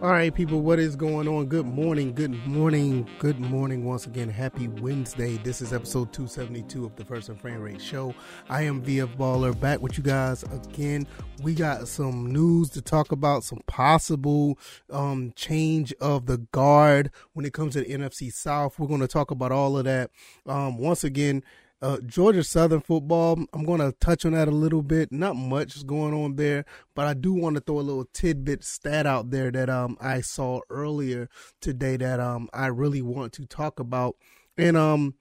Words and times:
All 0.00 0.10
right, 0.10 0.32
people, 0.32 0.60
what 0.60 0.78
is 0.78 0.94
going 0.94 1.26
on? 1.26 1.46
Good 1.46 1.66
morning, 1.66 2.14
good 2.14 2.46
morning, 2.46 3.04
good 3.18 3.40
morning 3.40 3.84
once 3.84 4.06
again. 4.06 4.28
Happy 4.28 4.68
Wednesday. 4.68 5.38
This 5.38 5.60
is 5.60 5.72
episode 5.72 6.12
272 6.12 6.84
of 6.84 6.94
the 6.94 7.04
First 7.04 7.30
and 7.30 7.40
Frame 7.40 7.60
Rate 7.60 7.82
Show. 7.82 8.14
I 8.48 8.62
am 8.62 8.80
VF 8.80 9.16
Baller 9.16 9.58
back 9.58 9.80
with 9.80 9.98
you 9.98 10.04
guys 10.04 10.44
again. 10.44 11.04
We 11.42 11.52
got 11.52 11.88
some 11.88 12.32
news 12.32 12.70
to 12.70 12.80
talk 12.80 13.10
about, 13.10 13.42
some 13.42 13.58
possible 13.66 14.56
um, 14.88 15.32
change 15.34 15.92
of 16.00 16.26
the 16.26 16.38
guard 16.52 17.10
when 17.32 17.44
it 17.44 17.52
comes 17.52 17.72
to 17.72 17.80
the 17.80 17.92
NFC 17.92 18.32
South. 18.32 18.78
We're 18.78 18.86
going 18.86 19.00
to 19.00 19.08
talk 19.08 19.32
about 19.32 19.50
all 19.50 19.76
of 19.76 19.84
that. 19.86 20.12
Um, 20.46 20.78
once 20.78 21.02
again, 21.02 21.42
uh, 21.80 21.98
Georgia 22.06 22.42
Southern 22.42 22.80
football, 22.80 23.38
I'm 23.52 23.64
going 23.64 23.80
to 23.80 23.92
touch 24.00 24.24
on 24.24 24.32
that 24.32 24.48
a 24.48 24.52
little 24.52 24.82
bit. 24.82 25.12
Not 25.12 25.36
much 25.36 25.76
is 25.76 25.84
going 25.84 26.12
on 26.12 26.36
there, 26.36 26.64
but 26.94 27.06
I 27.06 27.14
do 27.14 27.32
want 27.32 27.54
to 27.56 27.60
throw 27.60 27.78
a 27.78 27.80
little 27.80 28.06
tidbit 28.12 28.64
stat 28.64 29.06
out 29.06 29.30
there 29.30 29.50
that 29.52 29.70
um 29.70 29.96
I 30.00 30.20
saw 30.20 30.60
earlier 30.70 31.28
today 31.60 31.96
that 31.98 32.18
um 32.18 32.48
I 32.52 32.66
really 32.66 33.02
want 33.02 33.32
to 33.34 33.46
talk 33.46 33.78
about. 33.78 34.16
And 34.56 34.76
um 34.76 35.14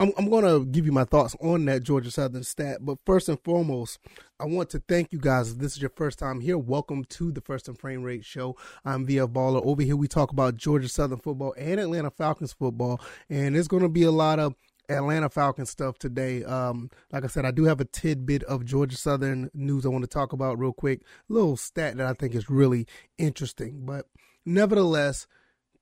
I'm, 0.00 0.10
I'm 0.18 0.28
going 0.28 0.44
to 0.44 0.66
give 0.66 0.86
you 0.86 0.92
my 0.92 1.04
thoughts 1.04 1.36
on 1.40 1.66
that 1.66 1.84
Georgia 1.84 2.10
Southern 2.10 2.42
stat. 2.42 2.78
But 2.80 2.98
first 3.06 3.28
and 3.28 3.38
foremost, 3.44 4.00
I 4.40 4.44
want 4.44 4.68
to 4.70 4.82
thank 4.88 5.12
you 5.12 5.20
guys. 5.20 5.52
If 5.52 5.58
this 5.58 5.76
is 5.76 5.80
your 5.80 5.92
first 5.94 6.18
time 6.18 6.40
here, 6.40 6.58
welcome 6.58 7.04
to 7.10 7.30
the 7.30 7.40
First 7.40 7.68
and 7.68 7.78
Frame 7.78 8.02
Rate 8.02 8.24
Show. 8.24 8.56
I'm 8.84 9.06
VF 9.06 9.32
Baller. 9.32 9.64
Over 9.64 9.82
here, 9.82 9.94
we 9.96 10.08
talk 10.08 10.32
about 10.32 10.56
Georgia 10.56 10.88
Southern 10.88 11.20
football 11.20 11.54
and 11.56 11.78
Atlanta 11.78 12.10
Falcons 12.10 12.52
football. 12.52 13.00
And 13.30 13.54
there's 13.54 13.68
going 13.68 13.84
to 13.84 13.88
be 13.88 14.02
a 14.02 14.10
lot 14.10 14.40
of 14.40 14.56
Atlanta 14.88 15.28
Falcons 15.28 15.70
stuff 15.70 15.98
today. 15.98 16.44
Um, 16.44 16.90
like 17.12 17.24
I 17.24 17.28
said, 17.28 17.44
I 17.44 17.50
do 17.50 17.64
have 17.64 17.80
a 17.80 17.84
tidbit 17.84 18.42
of 18.44 18.64
Georgia 18.64 18.96
Southern 18.96 19.50
news 19.54 19.86
I 19.86 19.88
want 19.88 20.02
to 20.02 20.08
talk 20.08 20.32
about 20.32 20.58
real 20.58 20.72
quick. 20.72 21.00
A 21.28 21.32
little 21.32 21.56
stat 21.56 21.96
that 21.96 22.06
I 22.06 22.12
think 22.12 22.34
is 22.34 22.50
really 22.50 22.86
interesting. 23.18 23.86
But 23.86 24.06
nevertheless, 24.44 25.26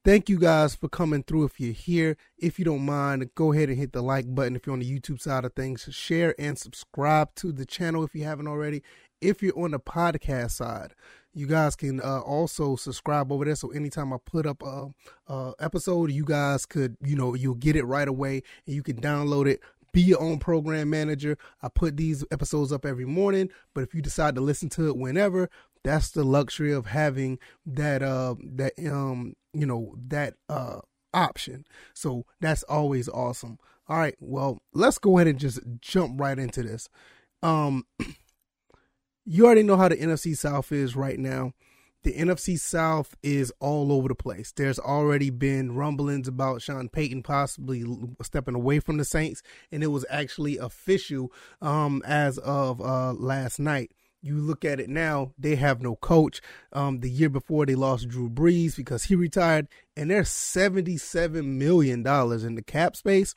thank 0.05 0.29
you 0.29 0.39
guys 0.39 0.75
for 0.75 0.89
coming 0.89 1.23
through. 1.23 1.45
If 1.45 1.61
you're 1.61 1.73
here, 1.73 2.17
if 2.39 2.59
you 2.59 2.65
don't 2.65 2.85
mind, 2.85 3.35
go 3.35 3.53
ahead 3.53 3.69
and 3.69 3.79
hit 3.79 3.93
the 3.93 4.03
like 4.03 4.35
button. 4.35 4.57
If 4.57 4.67
you're 4.67 4.73
on 4.73 4.81
the 4.81 5.01
YouTube 5.01 5.21
side 5.21 5.45
of 5.45 5.55
things, 5.55 5.89
share 5.91 6.35
and 6.39 6.59
subscribe 6.59 7.35
to 7.37 7.53
the 7.53 7.67
channel 7.67 8.05
if 8.05 8.15
you 8.15 8.25
haven't 8.25 8.49
already. 8.49 8.83
If 9.21 9.43
you're 9.43 9.59
on 9.59 9.71
the 9.71 9.79
podcast 9.79 10.53
side, 10.53 10.95
you 11.35 11.47
guys 11.47 11.77
can 11.77 12.01
uh, 12.01 12.21
also 12.21 12.77
subscribe 12.77 13.31
over 13.31 13.45
there. 13.45 13.55
So 13.55 13.71
anytime 13.71 14.13
I 14.13 14.19
put 14.25 14.47
up 14.47 14.63
a, 14.63 14.89
a, 15.29 15.53
episode, 15.61 16.11
you 16.11 16.25
guys 16.25 16.67
could, 16.67 16.97
you 17.03 17.17
know, 17.17 17.35
you'll 17.35 17.55
get 17.55 17.77
it 17.77 17.85
right 17.85 18.09
away 18.09 18.43
and 18.67 18.75
you 18.75 18.83
can 18.83 19.01
download 19.01 19.49
it. 19.49 19.61
Be 19.93 20.03
your 20.03 20.21
own 20.21 20.39
program 20.39 20.91
manager. 20.91 21.37
I 21.63 21.69
put 21.69 21.97
these 21.97 22.25
episodes 22.31 22.73
up 22.73 22.87
every 22.87 23.05
morning, 23.05 23.51
but 23.75 23.83
if 23.83 23.95
you 23.95 24.03
decide 24.03 24.35
to 24.35 24.41
listen 24.41 24.71
to 24.71 24.89
it 24.89 24.97
whenever, 24.97 25.51
that's 25.85 26.11
the 26.11 26.25
luxury 26.25 26.73
of 26.73 26.87
having 26.87 27.39
that 27.67 28.03
uh 28.03 28.37
that 28.55 28.73
um 28.87 29.35
you 29.53 29.67
know 29.67 29.95
that 30.09 30.35
uh 30.49 30.81
option. 31.15 31.67
So 31.95 32.25
that's 32.41 32.63
always 32.65 33.09
awesome. 33.09 33.59
All 33.89 33.99
right, 33.99 34.17
well, 34.21 34.63
let's 34.73 34.99
go 34.99 35.19
ahead 35.19 35.29
and 35.29 35.39
just 35.39 35.61
jump 35.81 36.21
right 36.21 36.39
into 36.39 36.63
this. 36.63 36.89
Um 37.43 37.85
you 39.25 39.47
already 39.47 39.63
know 39.63 39.77
how 39.77 39.89
the 39.89 39.97
NFC 39.97 40.37
South 40.37 40.73
is 40.73 40.97
right 40.97 41.19
now. 41.19 41.53
The 42.05 42.15
NFC 42.15 42.59
South 42.59 43.15
is 43.23 43.53
all 43.61 43.93
over 43.93 44.09
the 44.09 44.17
place. 44.17 44.51
There's 44.51 44.81
already 44.81 45.31
been 45.31 45.77
rumblings 45.77 46.27
about 46.27 46.61
Sean 46.61 46.89
Payton 46.89 47.23
possibly 47.23 47.85
stepping 48.23 48.57
away 48.57 48.81
from 48.81 48.97
the 48.97 49.05
Saints, 49.05 49.41
and 49.71 49.85
it 49.85 49.89
was 49.89 50.05
actually 50.11 50.59
official 50.59 51.33
um, 51.61 52.03
as 52.05 52.39
of 52.39 52.81
uh, 52.81 53.13
last 53.13 53.61
night. 53.61 53.93
You 54.23 54.39
look 54.39 54.65
at 54.65 54.79
it 54.79 54.89
now, 54.89 55.33
they 55.37 55.57
have 55.57 55.83
no 55.83 55.97
coach. 55.97 56.41
Um, 56.73 57.01
the 57.01 57.11
year 57.11 57.29
before, 57.29 57.67
they 57.67 57.75
lost 57.75 58.09
Drew 58.09 58.31
Brees 58.31 58.77
because 58.77 59.05
he 59.05 59.17
retired, 59.17 59.67
and 59.97 60.11
they're 60.11 60.23
$77 60.23 61.45
million 61.45 62.07
in 62.07 62.55
the 62.55 62.63
cap 62.65 62.95
space. 62.95 63.35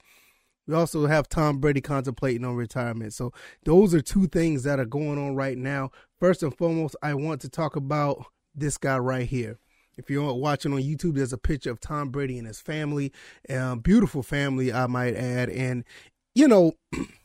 We 0.68 0.76
also 0.76 1.06
have 1.08 1.28
Tom 1.28 1.60
Brady 1.60 1.82
contemplating 1.82 2.46
on 2.46 2.56
retirement. 2.56 3.14
So 3.14 3.34
those 3.64 3.94
are 3.94 4.02
two 4.02 4.28
things 4.28 4.64
that 4.64 4.80
are 4.80 4.86
going 4.86 5.18
on 5.18 5.36
right 5.36 5.58
now. 5.58 5.92
First 6.20 6.44
and 6.44 6.56
foremost, 6.56 6.96
I 7.02 7.14
want 7.14 7.42
to 7.42 7.50
talk 7.50 7.76
about 7.76 8.26
this 8.54 8.78
guy 8.78 8.98
right 8.98 9.28
here. 9.28 9.60
If 9.98 10.10
you're 10.10 10.34
watching 10.34 10.74
on 10.74 10.82
YouTube, 10.82 11.16
there's 11.16 11.34
a 11.34 11.38
picture 11.38 11.72
of 11.72 11.80
Tom 11.80 12.10
Brady 12.10 12.38
and 12.38 12.48
his 12.48 12.60
family. 12.60 13.12
Um, 13.50 13.80
beautiful 13.80 14.24
family, 14.24 14.74
I 14.74 14.88
might 14.88 15.16
add. 15.16 15.50
And, 15.50 15.84
you 16.34 16.48
know, 16.48 16.74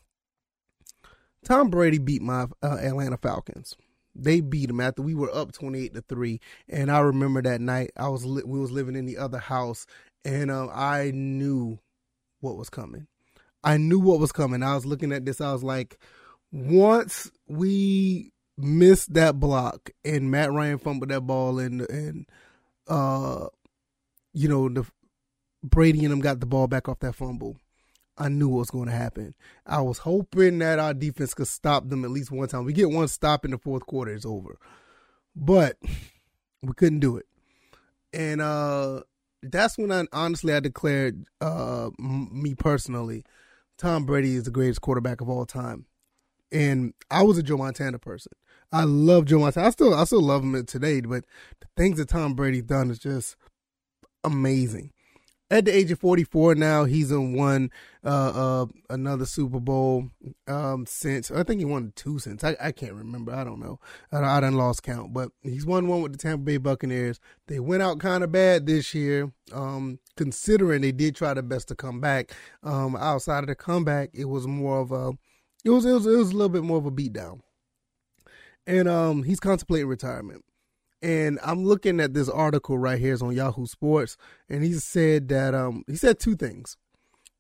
Tom 1.44 1.70
Brady 1.70 1.98
beat 1.98 2.22
my 2.22 2.46
uh, 2.62 2.78
Atlanta 2.80 3.16
Falcons. 3.16 3.76
They 4.14 4.40
beat 4.40 4.70
him 4.70 4.80
after 4.80 5.02
we 5.02 5.14
were 5.14 5.34
up 5.34 5.52
28 5.52 5.94
to 5.94 6.02
3. 6.02 6.40
And 6.68 6.90
I 6.90 6.98
remember 7.00 7.42
that 7.42 7.60
night 7.60 7.90
I 7.96 8.08
was 8.08 8.24
li- 8.24 8.42
we 8.44 8.58
was 8.58 8.70
living 8.70 8.96
in 8.96 9.06
the 9.06 9.18
other 9.18 9.38
house 9.38 9.86
and 10.24 10.50
um, 10.50 10.70
I 10.74 11.12
knew 11.14 11.78
what 12.40 12.56
was 12.56 12.70
coming. 12.70 13.06
I 13.62 13.76
knew 13.76 13.98
what 13.98 14.20
was 14.20 14.32
coming. 14.32 14.62
I 14.62 14.74
was 14.74 14.86
looking 14.86 15.12
at 15.12 15.24
this. 15.24 15.40
I 15.40 15.52
was 15.52 15.62
like, 15.62 15.98
once 16.52 17.30
we 17.46 18.32
missed 18.56 19.14
that 19.14 19.38
block 19.38 19.90
and 20.04 20.30
Matt 20.30 20.52
Ryan 20.52 20.78
fumbled 20.78 21.10
that 21.10 21.22
ball 21.22 21.58
and 21.58 21.80
and 21.82 22.26
uh 22.86 23.46
you 24.34 24.48
know 24.48 24.68
the 24.68 24.84
Brady 25.62 26.04
and 26.04 26.12
them 26.12 26.20
got 26.20 26.40
the 26.40 26.46
ball 26.46 26.66
back 26.66 26.88
off 26.88 26.98
that 27.00 27.14
fumble. 27.14 27.56
I 28.20 28.28
knew 28.28 28.48
what 28.48 28.58
was 28.58 28.70
going 28.70 28.86
to 28.86 28.94
happen. 28.94 29.34
I 29.66 29.81
was 29.81 29.98
hoping 29.98 30.58
that 30.58 30.78
our 30.78 30.92
defense 30.92 31.32
could 31.32 31.48
stop 31.48 31.88
them 31.88 32.04
at 32.04 32.10
least 32.10 32.31
one 32.31 32.47
time. 32.48 32.66
We 32.66 32.75
get 32.75 32.91
one 32.91 33.08
stop 33.08 33.47
in 33.47 33.50
the 33.50 33.58
fourth 33.58 33.86
quarter, 33.86 34.12
it's 34.12 34.26
over. 34.26 34.58
But 35.34 35.78
we 36.62 36.75
couldn't 36.75 37.00
do 37.00 37.16
it. 37.16 37.26
And 38.12 38.41
uh 38.42 39.03
that's 39.42 39.78
when 39.78 39.91
I 39.91 40.04
honestly 40.12 40.53
I 40.53 40.60
declared 40.60 41.25
uh 41.41 41.91
me 41.98 42.54
personally 42.54 43.25
Tom 43.78 44.04
Brady 44.04 44.34
is 44.34 44.44
the 44.44 44.50
greatest 44.50 44.82
quarterback 44.82 45.22
of 45.22 45.30
all 45.30 45.47
time. 45.47 45.86
And 46.53 46.92
I 47.10 47.22
was 47.22 47.38
a 47.38 47.42
Joe 47.42 47.56
Montana 47.56 47.98
person. 47.98 48.32
I 48.72 48.84
love 48.84 49.25
Joe 49.25 49.38
Montana. 49.38 49.69
I 49.69 49.70
still 49.70 49.94
I 49.94 50.04
still 50.04 50.22
love 50.22 50.42
him 50.42 50.66
today, 50.66 51.00
but 51.00 51.25
the 51.60 51.69
things 51.76 51.97
that 51.98 52.09
Tom 52.09 52.34
Brady 52.34 52.60
done 52.60 52.91
is 52.91 52.98
just 52.98 53.36
amazing 54.25 54.92
at 55.50 55.64
the 55.64 55.74
age 55.74 55.90
of 55.90 55.98
44 55.98 56.54
now, 56.54 56.84
he's 56.84 57.10
in 57.10 57.34
one 57.34 57.70
uh, 58.04 58.62
uh, 58.62 58.66
another 58.88 59.26
Super 59.26 59.58
Bowl 59.58 60.10
um, 60.46 60.86
since 60.86 61.30
I 61.30 61.42
think 61.42 61.58
he 61.58 61.64
won 61.64 61.92
two 61.96 62.18
since 62.20 62.44
I, 62.44 62.56
I 62.60 62.72
can't 62.72 62.94
remember. 62.94 63.34
I 63.34 63.42
don't 63.42 63.58
know. 63.58 63.80
I, 64.12 64.18
I 64.18 64.40
done 64.40 64.54
lost 64.54 64.84
count, 64.84 65.12
but 65.12 65.32
he's 65.42 65.66
won 65.66 65.88
one 65.88 66.02
with 66.02 66.12
the 66.12 66.18
Tampa 66.18 66.44
Bay 66.44 66.56
Buccaneers. 66.56 67.18
They 67.48 67.58
went 67.58 67.82
out 67.82 67.98
kind 67.98 68.22
of 68.22 68.30
bad 68.30 68.66
this 68.66 68.94
year, 68.94 69.32
um, 69.52 69.98
considering 70.16 70.82
they 70.82 70.92
did 70.92 71.16
try 71.16 71.34
their 71.34 71.42
best 71.42 71.68
to 71.68 71.74
come 71.74 72.00
back. 72.00 72.32
Um, 72.62 72.94
outside 72.94 73.40
of 73.40 73.48
the 73.48 73.56
comeback, 73.56 74.10
it 74.14 74.26
was 74.26 74.46
more 74.46 74.80
of 74.80 74.92
a 74.92 75.12
it 75.64 75.70
was 75.70 75.84
it 75.84 75.92
was 75.92 76.06
it 76.06 76.16
was 76.16 76.30
a 76.30 76.34
little 76.34 76.48
bit 76.48 76.62
more 76.62 76.78
of 76.78 76.86
a 76.86 76.92
beatdown. 76.92 77.40
And 78.66 78.88
um, 78.88 79.24
he's 79.24 79.40
contemplating 79.40 79.88
retirement. 79.88 80.44
And 81.02 81.38
I'm 81.42 81.64
looking 81.64 82.00
at 82.00 82.12
this 82.12 82.28
article 82.28 82.76
right 82.76 82.98
here 82.98 83.14
is 83.14 83.22
on 83.22 83.34
Yahoo 83.34 83.66
Sports, 83.66 84.16
and 84.48 84.62
he 84.62 84.74
said 84.74 85.28
that 85.28 85.54
um 85.54 85.84
he 85.86 85.97
said 85.97 86.18
two 86.18 86.36
things. 86.36 86.76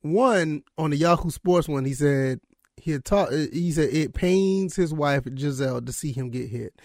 One 0.02 0.62
on 0.78 0.90
the 0.90 0.96
Yahoo 0.96 1.30
Sports 1.30 1.68
one, 1.68 1.84
he 1.84 1.92
said 1.92 2.40
he 2.76 2.92
had 2.92 3.04
taught 3.04 3.32
he 3.32 3.70
said 3.72 3.90
it 3.92 4.14
pains 4.14 4.76
his 4.76 4.94
wife 4.94 5.24
Gisele 5.24 5.82
to 5.82 5.92
see 5.92 6.12
him 6.12 6.30
get 6.30 6.48
hit. 6.48 6.80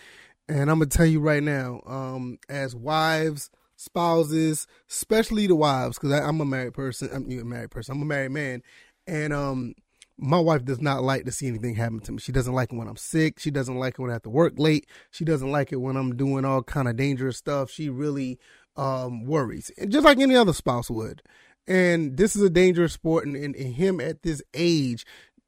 And 0.50 0.69
I'm 0.69 0.80
gonna 0.80 0.88
tell 0.88 1.06
you 1.06 1.22
right 1.22 1.42
now, 1.42 1.81
um, 1.86 2.38
as 2.50 2.75
wives, 2.75 3.50
spouses, 3.78 4.68
especially 4.89 5.48
the 5.48 5.56
wives, 5.56 5.98
because 5.98 6.12
I'm 6.12 6.42
a 6.42 6.45
married 6.45 6.74
person. 6.74 7.10
I'm 7.13 7.31
a 7.31 7.44
married 7.45 7.71
person. 7.71 7.95
I'm 7.95 8.01
a 8.01 8.06
married 8.06 8.31
man, 8.31 8.62
and 9.07 9.33
um, 9.33 9.75
my 10.18 10.40
wife 10.40 10.64
does 10.64 10.82
not 10.82 11.04
like 11.04 11.26
to 11.26 11.32
see 11.32 11.48
anything 11.48 11.76
happen 11.76 12.00
to 12.00 12.14
me. 12.14 12.20
She 12.20 12.32
doesn't 12.32 12.54
like 12.54 12.72
it 12.72 12.76
when 12.76 12.88
I'm 12.88 12.96
sick. 12.96 13.40
She 13.40 13.52
doesn't 13.52 13.78
like 13.78 13.96
it 13.96 14.00
when 14.00 14.10
I 14.10 14.14
have 14.14 14.24
to 14.24 14.30
work 14.30 14.54
late. 14.58 14.88
She 15.12 15.26
doesn't 15.26 15.52
like 15.52 15.72
it 15.72 15.78
when 15.78 15.98
I'm 15.98 16.16
doing 16.16 16.46
all 16.46 16.64
kind 16.64 16.88
of 16.88 16.96
dangerous 16.96 17.38
stuff. 17.38 17.70
She 17.70 17.90
really 17.90 18.40
um, 18.78 19.26
worries, 19.26 19.72
and 19.78 19.92
just 19.92 20.06
like 20.06 20.20
any 20.20 20.36
other 20.36 20.54
spouse 20.54 20.90
would. 20.90 21.22
And 21.68 22.18
this 22.18 22.36
is 22.36 22.44
a 22.44 22.50
dangerous 22.50 22.94
sport, 22.94 23.26
and, 23.26 23.36
and, 23.36 23.56
and 23.56 23.76
him 23.76 24.00
at 24.00 24.22
this 24.22 24.42
age, 24.54 25.06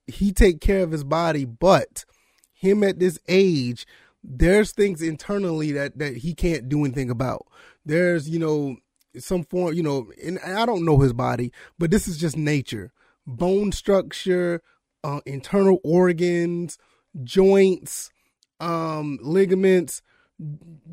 he 0.07 0.31
take 0.31 0.61
care 0.61 0.83
of 0.83 0.91
his 0.91 1.03
body, 1.03 1.45
but 1.45 2.05
him 2.53 2.83
at 2.83 2.99
this 2.99 3.19
age, 3.27 3.85
there's 4.23 4.71
things 4.71 5.01
internally 5.01 5.71
that 5.73 5.99
that 5.99 6.17
he 6.17 6.33
can't 6.33 6.67
do 6.67 6.83
anything 6.83 7.09
about. 7.09 7.47
There's 7.85 8.29
you 8.29 8.39
know 8.39 8.77
some 9.17 9.43
form, 9.43 9.73
you 9.73 9.83
know, 9.83 10.11
and 10.23 10.39
I 10.39 10.65
don't 10.65 10.85
know 10.85 10.99
his 10.99 11.13
body, 11.13 11.51
but 11.79 11.91
this 11.91 12.07
is 12.07 12.17
just 12.17 12.35
nature 12.35 12.91
bone 13.27 13.71
structure, 13.71 14.61
uh, 15.03 15.19
internal 15.25 15.79
organs, 15.83 16.77
joints, 17.23 18.09
um, 18.59 19.19
ligaments. 19.21 20.01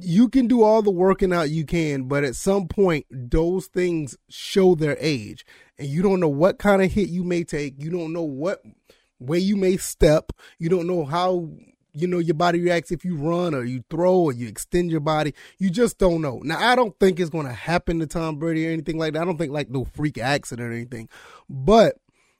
You 0.00 0.28
can 0.28 0.46
do 0.46 0.62
all 0.62 0.82
the 0.82 0.90
working 0.90 1.32
out 1.32 1.50
you 1.50 1.64
can, 1.64 2.04
but 2.04 2.24
at 2.24 2.34
some 2.34 2.66
point, 2.66 3.06
those 3.10 3.66
things 3.66 4.16
show 4.28 4.74
their 4.74 4.96
age, 4.98 5.44
and 5.78 5.86
you 5.86 6.02
don't 6.02 6.20
know 6.20 6.28
what 6.28 6.58
kind 6.58 6.82
of 6.82 6.90
hit 6.90 7.08
you 7.10 7.24
may 7.24 7.44
take. 7.44 7.74
You 7.78 7.90
don't 7.90 8.12
know 8.12 8.22
what 8.22 8.62
way 9.18 9.38
you 9.38 9.56
may 9.56 9.76
step. 9.76 10.32
You 10.58 10.68
don't 10.68 10.86
know 10.86 11.04
how 11.04 11.50
you 11.92 12.08
know 12.08 12.18
your 12.18 12.34
body 12.34 12.60
reacts 12.60 12.90
if 12.90 13.04
you 13.04 13.16
run 13.16 13.54
or 13.54 13.64
you 13.64 13.84
throw 13.88 14.14
or 14.14 14.32
you 14.32 14.48
extend 14.48 14.90
your 14.90 15.00
body. 15.00 15.34
You 15.58 15.70
just 15.70 15.98
don't 15.98 16.20
know. 16.20 16.40
Now 16.42 16.58
I 16.58 16.74
don't 16.74 16.98
think 16.98 17.20
it's 17.20 17.30
going 17.30 17.46
to 17.46 17.52
happen 17.52 18.00
to 18.00 18.06
Tom 18.06 18.36
Brady 18.36 18.66
or 18.66 18.70
anything 18.70 18.98
like 18.98 19.12
that. 19.12 19.22
I 19.22 19.24
don't 19.24 19.38
think 19.38 19.52
like 19.52 19.70
no 19.70 19.84
freak 19.84 20.18
accident 20.18 20.68
or 20.68 20.72
anything, 20.72 21.08
but 21.48 21.96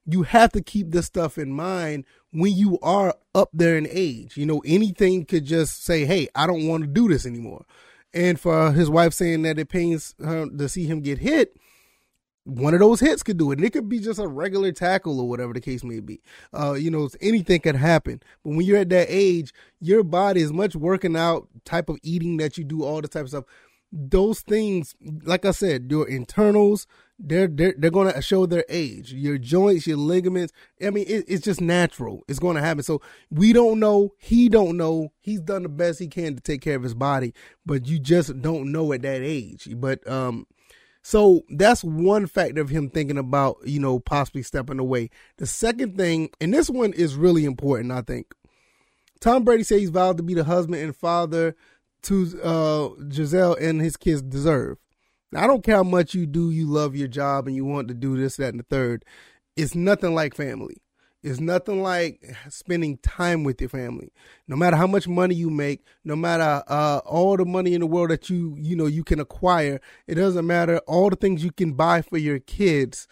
you 0.06 0.23
have 0.23 0.53
to 0.53 0.62
keep 0.62 0.91
this 0.91 1.06
stuff 1.06 1.39
in 1.39 1.53
mind 1.53 2.05
when 2.33 2.53
you 2.53 2.79
are 2.83 3.15
up 3.35 3.51
there 3.53 3.77
in 3.77 3.87
age. 3.91 4.37
You 4.37 4.47
know, 4.47 4.62
anything 4.67 5.25
could 5.25 5.45
just 5.45 5.85
say, 5.85 6.05
"Hey, 6.05 6.29
I 6.35 6.47
don't 6.47 6.67
want 6.67 6.83
to 6.83 6.87
do 6.87 7.09
this 7.09 7.27
anymore." 7.27 7.65
And 8.12 8.39
for 8.39 8.73
his 8.73 8.89
wife 8.89 9.12
saying 9.12 9.43
that 9.43 9.59
it 9.59 9.69
pains 9.69 10.15
her 10.23 10.47
to 10.47 10.69
see 10.69 10.87
him 10.87 11.01
get 11.01 11.19
hit, 11.19 11.56
one 12.45 12.75
of 12.75 12.81
those 12.81 13.01
hits 13.01 13.23
could 13.23 13.39
do 13.39 13.51
it. 13.51 13.59
And 13.59 13.65
it 13.65 13.73
could 13.73 13.89
be 13.89 13.99
just 13.99 14.21
a 14.21 14.29
regular 14.29 14.71
tackle 14.71 15.19
or 15.19 15.29
whatever 15.29 15.53
the 15.53 15.61
case 15.61 15.83
may 15.83 16.01
be. 16.01 16.21
Uh, 16.53 16.75
you 16.75 16.91
know, 16.91 17.09
anything 17.21 17.61
could 17.61 17.75
happen. 17.75 18.23
But 18.45 18.50
when 18.50 18.67
you're 18.67 18.79
at 18.79 18.91
that 18.91 19.07
age, 19.09 19.53
your 19.81 20.05
body 20.05 20.43
is 20.43 20.53
much 20.53 20.77
working 20.77 21.17
out 21.17 21.49
type 21.65 21.89
of 21.89 21.99
eating 22.03 22.37
that 22.37 22.57
you 22.59 22.65
do, 22.65 22.85
all 22.85 23.00
the 23.00 23.09
type 23.09 23.23
of 23.23 23.29
stuff. 23.31 23.45
Those 23.96 24.41
things, 24.41 24.96
like 25.23 25.44
I 25.44 25.52
said, 25.52 25.87
your 25.88 26.08
internals, 26.08 26.88
they're 27.17 27.46
they're, 27.46 27.75
they're 27.79 27.93
going 27.93 28.12
to 28.12 28.20
show 28.20 28.44
their 28.44 28.64
age. 28.69 29.12
Your 29.12 29.38
joints, 29.38 29.87
your 29.87 29.99
ligaments. 29.99 30.52
I 30.85 30.91
mean, 30.91 31.05
it, 31.06 31.26
it's 31.29 31.44
just 31.44 31.61
natural. 31.61 32.25
It's 32.26 32.41
going 32.41 32.56
to 32.56 32.62
happen. 32.62 32.82
So 32.82 33.00
we 33.31 33.52
don't 33.52 33.79
know. 33.79 34.14
He 34.19 34.49
don't 34.49 34.76
know. 34.76 35.12
He's 35.20 35.41
done 35.41 35.62
the 35.62 35.69
best 35.69 36.00
he 36.00 36.08
can 36.08 36.35
to 36.35 36.41
take 36.41 36.61
care 36.61 36.75
of 36.75 36.82
his 36.82 36.94
body, 36.94 37.35
but 37.64 37.87
you 37.87 38.00
just 38.00 38.43
don't 38.43 38.73
know 38.73 38.93
at 38.93 39.02
that 39.02 39.23
age. 39.23 39.69
But 39.76 40.05
um, 40.11 40.49
so 41.02 41.43
that's 41.50 41.85
one 41.85 42.26
factor 42.26 42.61
of 42.61 42.70
him 42.70 42.90
thinking 42.90 43.19
about, 43.19 43.58
you 43.64 43.79
know, 43.79 44.00
possibly 44.00 44.43
stepping 44.43 44.81
away. 44.81 45.11
The 45.37 45.47
second 45.47 45.97
thing, 45.97 46.31
and 46.40 46.52
this 46.52 46.69
one 46.69 46.93
is 46.94 47.14
really 47.14 47.44
important, 47.44 47.93
I 47.93 48.00
think. 48.00 48.35
Tom 49.20 49.44
Brady 49.44 49.62
says 49.62 49.81
he's 49.81 49.90
vowed 49.90 50.17
to 50.17 50.23
be 50.23 50.35
the 50.35 50.44
husband 50.44 50.82
and 50.82 50.97
father 50.97 51.55
to 52.05 52.41
uh, 52.43 52.89
Gisele 53.09 53.56
and 53.61 53.81
his 53.81 53.97
kids 53.97 54.23
deserve. 54.23 54.79
Now, 55.33 55.45
I 55.45 55.47
don't 55.47 55.65
care 55.65 55.77
how 55.77 55.83
much 55.83 56.15
you 56.15 56.27
do, 56.27 56.51
you 56.51 56.67
love 56.67 56.95
your 56.95 57.09
job 57.09 57.47
and 57.47 57.56
you 57.56 57.65
want 57.65 57.89
to 57.89 57.95
do 57.95 58.17
this, 58.17 58.37
that, 58.37 58.51
and 58.51 58.61
the 58.61 58.65
third. 58.65 59.05
It's 59.56 59.75
nothing 59.75 60.15
like 60.15 60.35
family. 60.35 60.77
It's 61.25 61.41
nothing 61.41 61.83
like 61.83 62.23
spending 62.51 62.99
time 62.99 63.45
with 63.45 63.59
your 63.59 63.71
family. 63.71 64.12
No 64.47 64.56
matter 64.56 64.77
how 64.77 64.87
much 64.87 65.09
money 65.09 65.35
you 65.35 65.49
make, 65.49 65.83
no 66.05 66.15
matter 66.15 66.62
uh, 66.69 67.01
all 67.06 67.39
the 67.39 67.47
money 67.47 67.73
in 67.73 67.81
the 67.81 67.87
world 67.87 68.11
that 68.11 68.29
you 68.29 68.55
you 68.59 68.77
know 68.77 68.85
you 68.85 69.03
can 69.03 69.19
acquire, 69.19 69.81
it 70.07 70.17
doesn't 70.17 70.47
matter 70.47 70.79
all 70.87 71.09
the 71.09 71.17
things 71.17 71.43
you 71.43 71.50
can 71.50 71.73
buy 71.73 72.03
for 72.03 72.19
your 72.19 72.41
kids. 72.41 73.09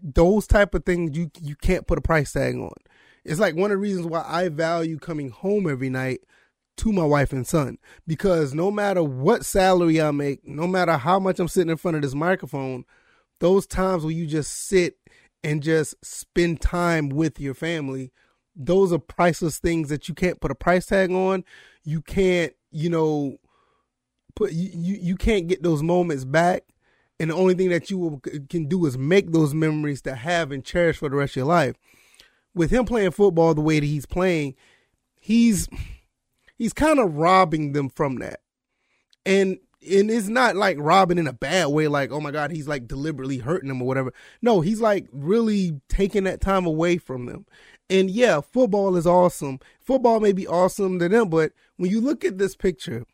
Those 0.00 0.46
type 0.46 0.74
of 0.74 0.84
things 0.84 1.18
you 1.18 1.32
you 1.42 1.56
can't 1.56 1.88
put 1.88 1.98
a 1.98 2.02
price 2.02 2.32
tag 2.32 2.54
on. 2.54 2.70
It's 3.24 3.40
like 3.40 3.56
one 3.56 3.72
of 3.72 3.78
the 3.78 3.82
reasons 3.82 4.06
why 4.06 4.24
I 4.24 4.48
value 4.48 5.00
coming 5.00 5.30
home 5.30 5.68
every 5.68 5.90
night 5.90 6.20
to 6.80 6.92
my 6.92 7.04
wife 7.04 7.32
and 7.32 7.46
son 7.46 7.78
because 8.06 8.54
no 8.54 8.70
matter 8.70 9.02
what 9.02 9.44
salary 9.44 10.00
I 10.00 10.10
make, 10.10 10.46
no 10.46 10.66
matter 10.66 10.96
how 10.96 11.18
much 11.18 11.38
I'm 11.38 11.48
sitting 11.48 11.70
in 11.70 11.76
front 11.76 11.96
of 11.96 12.02
this 12.02 12.14
microphone, 12.14 12.84
those 13.38 13.66
times 13.66 14.02
where 14.02 14.12
you 14.12 14.26
just 14.26 14.66
sit 14.66 14.96
and 15.42 15.62
just 15.62 15.94
spend 16.04 16.60
time 16.60 17.10
with 17.10 17.38
your 17.38 17.54
family. 17.54 18.12
Those 18.56 18.92
are 18.92 18.98
priceless 18.98 19.58
things 19.58 19.88
that 19.90 20.08
you 20.08 20.14
can't 20.14 20.40
put 20.40 20.50
a 20.50 20.54
price 20.54 20.86
tag 20.86 21.10
on. 21.10 21.44
You 21.84 22.02
can't, 22.02 22.52
you 22.70 22.90
know, 22.90 23.36
put 24.34 24.52
you 24.52 24.96
you, 25.00 25.16
can't 25.16 25.46
get 25.46 25.62
those 25.62 25.82
moments 25.82 26.24
back. 26.24 26.64
And 27.18 27.30
the 27.30 27.34
only 27.34 27.54
thing 27.54 27.68
that 27.70 27.90
you 27.90 27.98
will, 27.98 28.20
can 28.48 28.66
do 28.66 28.86
is 28.86 28.96
make 28.96 29.32
those 29.32 29.54
memories 29.54 30.00
to 30.02 30.14
have 30.14 30.50
and 30.50 30.64
cherish 30.64 30.96
for 30.96 31.08
the 31.08 31.16
rest 31.16 31.32
of 31.32 31.36
your 31.36 31.46
life. 31.46 31.76
With 32.54 32.70
him 32.70 32.86
playing 32.86 33.10
football 33.10 33.54
the 33.54 33.60
way 33.60 33.80
that 33.80 33.86
he's 33.86 34.06
playing, 34.06 34.54
he's 35.18 35.68
he's 36.60 36.74
kind 36.74 36.98
of 36.98 37.16
robbing 37.16 37.72
them 37.72 37.88
from 37.88 38.16
that. 38.16 38.40
And 39.24 39.58
and 39.90 40.10
it's 40.10 40.28
not 40.28 40.56
like 40.56 40.76
robbing 40.78 41.16
in 41.16 41.26
a 41.26 41.32
bad 41.32 41.68
way, 41.68 41.88
like, 41.88 42.12
oh 42.12 42.20
my 42.20 42.30
God, 42.30 42.50
he's 42.50 42.68
like 42.68 42.86
deliberately 42.86 43.38
hurting 43.38 43.68
them 43.68 43.80
or 43.80 43.88
whatever. 43.88 44.12
No, 44.42 44.60
he's 44.60 44.80
like 44.80 45.06
really 45.10 45.80
taking 45.88 46.24
that 46.24 46.42
time 46.42 46.66
away 46.66 46.98
from 46.98 47.24
them. 47.24 47.46
And 47.88 48.10
yeah, 48.10 48.42
football 48.42 48.94
is 48.96 49.06
awesome. 49.06 49.58
Football 49.80 50.20
may 50.20 50.32
be 50.32 50.46
awesome 50.46 50.98
to 50.98 51.08
them, 51.08 51.30
but 51.30 51.52
when 51.78 51.90
you 51.90 52.02
look 52.02 52.26
at 52.26 52.36
this 52.36 52.54
picture, 52.54 53.06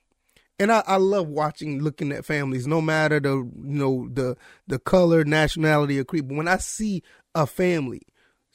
and 0.59 0.73
I, 0.73 0.83
I 0.85 0.97
love 0.97 1.29
watching, 1.29 1.81
looking 1.81 2.11
at 2.11 2.25
families, 2.25 2.67
no 2.67 2.81
matter 2.81 3.21
the 3.21 3.37
you 3.37 3.53
know 3.55 4.09
the 4.13 4.37
the 4.67 4.81
color, 4.81 5.25
nationality, 5.25 6.01
or 6.01 6.05
creed. 6.05 6.27
But 6.27 6.37
when 6.37 6.49
I 6.49 6.57
see 6.57 7.05
a 7.33 7.47
family, 7.47 8.03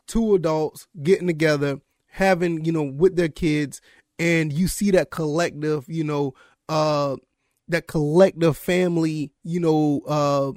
two 0.06 0.36
adults 0.36 0.88
getting 1.02 1.28
together, 1.28 1.80
having 2.10 2.66
you 2.66 2.74
know 2.74 2.84
with 2.84 3.16
their 3.16 3.30
kids, 3.30 3.82
and 4.22 4.54
you 4.54 4.68
see 4.68 4.92
that 4.92 5.10
collective, 5.10 5.86
you 5.88 6.04
know, 6.04 6.36
uh, 6.70 7.16
that 7.68 7.88
collective 7.88 8.56
family, 8.56 9.32
you 9.44 9.60
know, 9.60 10.02
uh, 10.08 10.52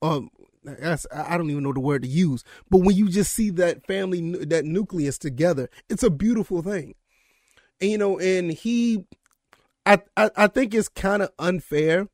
um, 0.00 0.30
that's, 0.62 1.06
I 1.12 1.36
don't 1.36 1.50
even 1.50 1.64
know 1.64 1.74
the 1.74 1.80
word 1.80 2.00
to 2.02 2.08
use, 2.08 2.44
but 2.70 2.78
when 2.78 2.96
you 2.96 3.10
just 3.10 3.34
see 3.34 3.50
that 3.50 3.86
family, 3.86 4.32
that 4.46 4.64
nucleus 4.64 5.18
together, 5.18 5.68
it's 5.90 6.02
a 6.02 6.08
beautiful 6.08 6.62
thing. 6.62 6.94
And, 7.78 7.90
you 7.90 7.98
know, 7.98 8.18
and 8.18 8.50
he, 8.50 9.04
I, 9.84 10.00
I, 10.16 10.30
I 10.34 10.46
think 10.46 10.72
it's 10.72 10.88
kind 10.88 11.22
of 11.22 11.30
unfair 11.38 12.08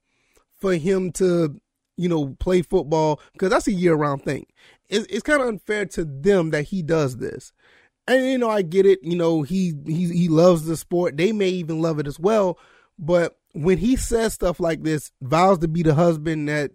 for 0.58 0.74
him 0.74 1.12
to, 1.12 1.60
you 1.96 2.08
know, 2.08 2.34
play 2.40 2.62
football 2.62 3.20
because 3.32 3.50
that's 3.50 3.68
a 3.68 3.72
year 3.72 3.94
round 3.94 4.24
thing. 4.24 4.46
It's, 4.88 5.06
it's 5.06 5.22
kind 5.22 5.40
of 5.40 5.46
unfair 5.46 5.86
to 5.86 6.04
them 6.04 6.50
that 6.50 6.64
he 6.64 6.82
does 6.82 7.18
this. 7.18 7.52
And, 8.10 8.26
you 8.26 8.38
know, 8.38 8.50
I 8.50 8.62
get 8.62 8.86
it. 8.86 9.00
You 9.02 9.16
know, 9.16 9.42
he, 9.42 9.74
he, 9.86 10.06
he 10.06 10.28
loves 10.28 10.64
the 10.64 10.76
sport. 10.76 11.16
They 11.16 11.32
may 11.32 11.50
even 11.50 11.80
love 11.80 11.98
it 11.98 12.06
as 12.06 12.18
well. 12.18 12.58
But 12.98 13.38
when 13.52 13.78
he 13.78 13.96
says 13.96 14.34
stuff 14.34 14.60
like 14.60 14.82
this, 14.82 15.12
vows 15.22 15.58
to 15.58 15.68
be 15.68 15.82
the 15.82 15.94
husband 15.94 16.48
that 16.48 16.72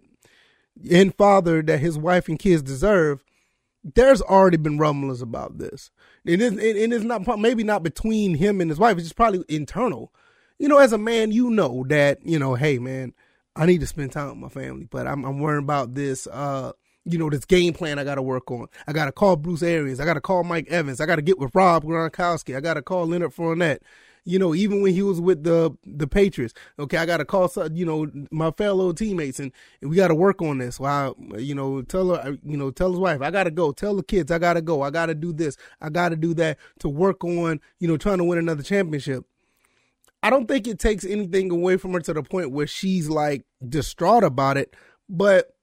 and 0.90 1.14
father 1.14 1.62
that 1.62 1.78
his 1.78 1.98
wife 1.98 2.28
and 2.28 2.38
kids 2.38 2.62
deserve, 2.62 3.24
there's 3.94 4.22
already 4.22 4.56
been 4.56 4.78
rumblings 4.78 5.22
about 5.22 5.58
this. 5.58 5.90
And 6.26 6.42
it's, 6.42 6.56
and 6.56 6.92
it's 6.92 7.04
not 7.04 7.38
maybe 7.38 7.62
not 7.62 7.82
between 7.82 8.34
him 8.34 8.60
and 8.60 8.70
his 8.70 8.78
wife. 8.78 8.96
It's 8.96 9.06
just 9.06 9.16
probably 9.16 9.44
internal. 9.48 10.12
You 10.58 10.68
know, 10.68 10.78
as 10.78 10.92
a 10.92 10.98
man, 10.98 11.32
you 11.32 11.50
know 11.50 11.84
that 11.88 12.24
you 12.24 12.38
know, 12.38 12.54
hey 12.54 12.78
man, 12.78 13.14
I 13.54 13.66
need 13.66 13.80
to 13.80 13.86
spend 13.86 14.12
time 14.12 14.28
with 14.28 14.38
my 14.38 14.48
family, 14.48 14.88
but 14.90 15.06
I'm 15.06 15.24
I'm 15.24 15.38
worrying 15.38 15.62
about 15.62 15.94
this. 15.94 16.26
Uh, 16.26 16.72
you 17.08 17.18
know, 17.18 17.30
this 17.30 17.44
game 17.44 17.72
plan 17.72 17.98
I 17.98 18.04
got 18.04 18.16
to 18.16 18.22
work 18.22 18.50
on. 18.50 18.66
I 18.86 18.92
got 18.92 19.06
to 19.06 19.12
call 19.12 19.36
Bruce 19.36 19.62
Arians. 19.62 20.00
I 20.00 20.04
got 20.04 20.14
to 20.14 20.20
call 20.20 20.44
Mike 20.44 20.68
Evans. 20.68 21.00
I 21.00 21.06
got 21.06 21.16
to 21.16 21.22
get 21.22 21.38
with 21.38 21.54
Rob 21.54 21.84
Gronkowski. 21.84 22.56
I 22.56 22.60
got 22.60 22.74
to 22.74 22.82
call 22.82 23.06
Leonard 23.06 23.34
Fournette 23.34 23.78
you 24.26 24.40
know, 24.40 24.54
even 24.54 24.82
when 24.82 24.92
he 24.92 25.02
was 25.02 25.20
with 25.20 25.44
the 25.44 25.70
the 25.86 26.06
Patriots. 26.06 26.52
Okay, 26.78 26.98
I 26.98 27.06
got 27.06 27.18
to 27.18 27.24
call 27.24 27.48
you 27.72 27.86
know, 27.86 28.10
my 28.30 28.50
fellow 28.50 28.92
teammates, 28.92 29.38
and, 29.38 29.52
we 29.80 29.96
got 29.96 30.08
to 30.08 30.14
work 30.14 30.42
on 30.42 30.58
this. 30.58 30.80
While 30.80 31.16
you 31.38 31.54
know, 31.54 31.80
tell 31.82 32.14
her, 32.14 32.36
you 32.44 32.56
know, 32.56 32.72
tell 32.72 32.90
his 32.90 32.98
wife, 32.98 33.22
I 33.22 33.30
got 33.30 33.44
to 33.44 33.52
go. 33.52 33.70
Tell 33.70 33.94
the 33.94 34.02
kids, 34.02 34.32
I 34.32 34.38
got 34.38 34.54
to 34.54 34.62
go. 34.62 34.82
I 34.82 34.90
got 34.90 35.06
to 35.06 35.14
do 35.14 35.32
this. 35.32 35.56
I 35.80 35.88
got 35.88 36.10
to 36.10 36.16
do 36.16 36.34
that 36.34 36.58
to 36.80 36.88
work 36.88 37.24
on, 37.24 37.60
you 37.78 37.86
know, 37.86 37.96
trying 37.96 38.18
to 38.18 38.24
win 38.24 38.38
another 38.38 38.64
championship. 38.64 39.24
I 40.22 40.30
don't 40.30 40.48
think 40.48 40.66
it 40.66 40.80
takes 40.80 41.04
anything 41.04 41.52
away 41.52 41.76
from 41.76 41.92
her 41.92 42.00
to 42.00 42.12
the 42.12 42.22
point 42.22 42.50
where 42.50 42.66
she's 42.66 43.08
like 43.08 43.44
distraught 43.66 44.24
about 44.24 44.56
it, 44.56 44.74
but 45.08 45.55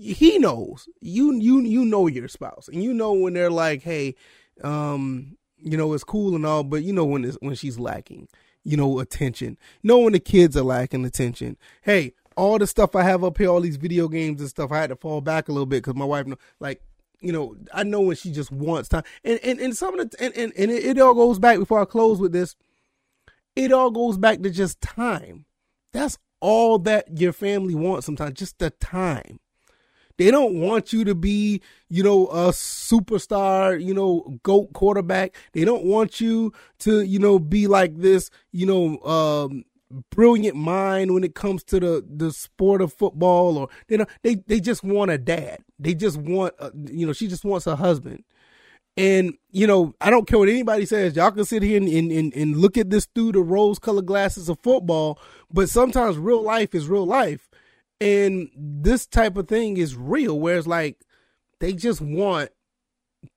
he 0.00 0.38
knows 0.38 0.88
you 1.00 1.34
you 1.34 1.60
you 1.60 1.84
know 1.84 2.06
your 2.06 2.28
spouse 2.28 2.68
and 2.68 2.82
you 2.82 2.94
know 2.94 3.12
when 3.12 3.34
they're 3.34 3.50
like 3.50 3.82
hey 3.82 4.14
um 4.62 5.36
you 5.60 5.76
know, 5.76 5.92
it's 5.92 6.04
cool 6.04 6.34
and 6.34 6.46
all, 6.46 6.62
but 6.62 6.82
you 6.82 6.92
know 6.92 7.04
when 7.04 7.24
when 7.40 7.54
she's 7.54 7.78
lacking, 7.78 8.28
you 8.64 8.76
know, 8.76 8.98
attention. 9.00 9.58
You 9.82 9.88
know 9.88 9.98
when 9.98 10.12
the 10.12 10.20
kids 10.20 10.56
are 10.56 10.62
lacking 10.62 11.04
attention. 11.04 11.56
Hey, 11.82 12.14
all 12.36 12.58
the 12.58 12.66
stuff 12.66 12.94
I 12.94 13.02
have 13.02 13.24
up 13.24 13.38
here, 13.38 13.48
all 13.48 13.60
these 13.60 13.76
video 13.76 14.08
games 14.08 14.40
and 14.40 14.48
stuff, 14.48 14.70
I 14.70 14.78
had 14.78 14.90
to 14.90 14.96
fall 14.96 15.20
back 15.20 15.48
a 15.48 15.52
little 15.52 15.66
bit 15.66 15.82
because 15.82 15.96
my 15.96 16.04
wife, 16.04 16.26
like, 16.60 16.82
you 17.20 17.32
know, 17.32 17.56
I 17.72 17.82
know 17.82 18.00
when 18.00 18.16
she 18.16 18.30
just 18.30 18.52
wants 18.52 18.88
time, 18.88 19.04
and 19.24 19.40
and 19.42 19.58
and 19.58 19.76
some 19.76 19.98
of 19.98 20.10
the 20.10 20.24
and 20.24 20.36
and, 20.36 20.52
and 20.56 20.70
it, 20.70 20.84
it 20.84 21.00
all 21.00 21.14
goes 21.14 21.38
back 21.38 21.58
before 21.58 21.80
I 21.80 21.84
close 21.84 22.20
with 22.20 22.32
this. 22.32 22.54
It 23.56 23.72
all 23.72 23.90
goes 23.90 24.16
back 24.16 24.40
to 24.42 24.50
just 24.50 24.80
time. 24.80 25.44
That's 25.92 26.18
all 26.40 26.78
that 26.80 27.18
your 27.18 27.32
family 27.32 27.74
wants 27.74 28.06
sometimes, 28.06 28.34
just 28.34 28.58
the 28.60 28.70
time. 28.70 29.40
They 30.18 30.30
don't 30.30 30.60
want 30.60 30.92
you 30.92 31.04
to 31.04 31.14
be, 31.14 31.62
you 31.88 32.02
know, 32.02 32.26
a 32.26 32.48
superstar, 32.48 33.82
you 33.82 33.94
know, 33.94 34.38
GOAT 34.42 34.72
quarterback. 34.72 35.34
They 35.52 35.64
don't 35.64 35.84
want 35.84 36.20
you 36.20 36.52
to, 36.80 37.00
you 37.02 37.20
know, 37.20 37.38
be 37.38 37.68
like 37.68 37.96
this, 37.96 38.28
you 38.52 38.66
know, 38.66 38.98
um, 39.08 39.64
brilliant 40.10 40.56
mind 40.56 41.14
when 41.14 41.24
it 41.24 41.34
comes 41.34 41.64
to 41.64 41.80
the 41.80 42.04
the 42.06 42.30
sport 42.32 42.82
of 42.82 42.92
football 42.92 43.56
or 43.56 43.68
you 43.88 43.96
know 43.96 44.06
they 44.22 44.34
they 44.34 44.60
just 44.60 44.82
want 44.82 45.10
a 45.10 45.18
dad. 45.18 45.60
They 45.78 45.94
just 45.94 46.18
want 46.18 46.54
a, 46.58 46.72
you 46.74 47.06
know 47.06 47.12
she 47.12 47.28
just 47.28 47.44
wants 47.44 47.66
a 47.66 47.76
husband. 47.76 48.24
And 48.96 49.34
you 49.52 49.66
know 49.66 49.94
i 50.00 50.10
don't 50.10 50.26
care 50.26 50.38
what 50.38 50.48
anybody 50.48 50.84
says. 50.84 51.16
Y'all 51.16 51.30
can 51.30 51.44
sit 51.44 51.62
here 51.62 51.78
and, 51.78 51.88
and, 51.88 52.34
and 52.34 52.56
look 52.56 52.76
at 52.76 52.90
this 52.90 53.06
through 53.14 53.32
the 53.32 53.40
rose 53.40 53.78
colored 53.78 54.06
glasses 54.06 54.48
of 54.48 54.58
football 54.60 55.18
but 55.50 55.70
sometimes 55.70 56.18
real 56.18 56.42
life 56.42 56.74
is 56.74 56.88
real 56.88 57.06
life 57.06 57.47
and 58.00 58.50
this 58.56 59.06
type 59.06 59.36
of 59.36 59.48
thing 59.48 59.76
is 59.76 59.96
real, 59.96 60.38
where 60.38 60.56
it's 60.56 60.66
like 60.66 61.04
they 61.60 61.72
just 61.72 62.00
want 62.00 62.50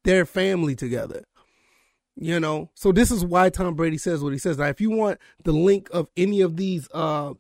their 0.04 0.26
family 0.26 0.76
together. 0.76 1.26
You 2.16 2.40
know, 2.40 2.70
so 2.76 2.92
this 2.92 3.10
is 3.10 3.26
why 3.26 3.50
Tom 3.50 3.74
Brady 3.74 3.98
says 3.98 4.22
what 4.22 4.34
he 4.34 4.40
says. 4.40 4.58
Now, 4.58 4.68
if 4.68 4.82
you 4.82 4.92
want 4.92 5.18
the 5.44 5.54
link 5.54 5.90
of 5.92 6.08
any 6.18 6.42
of 6.42 6.58
these, 6.58 6.88
uh, 6.94 7.34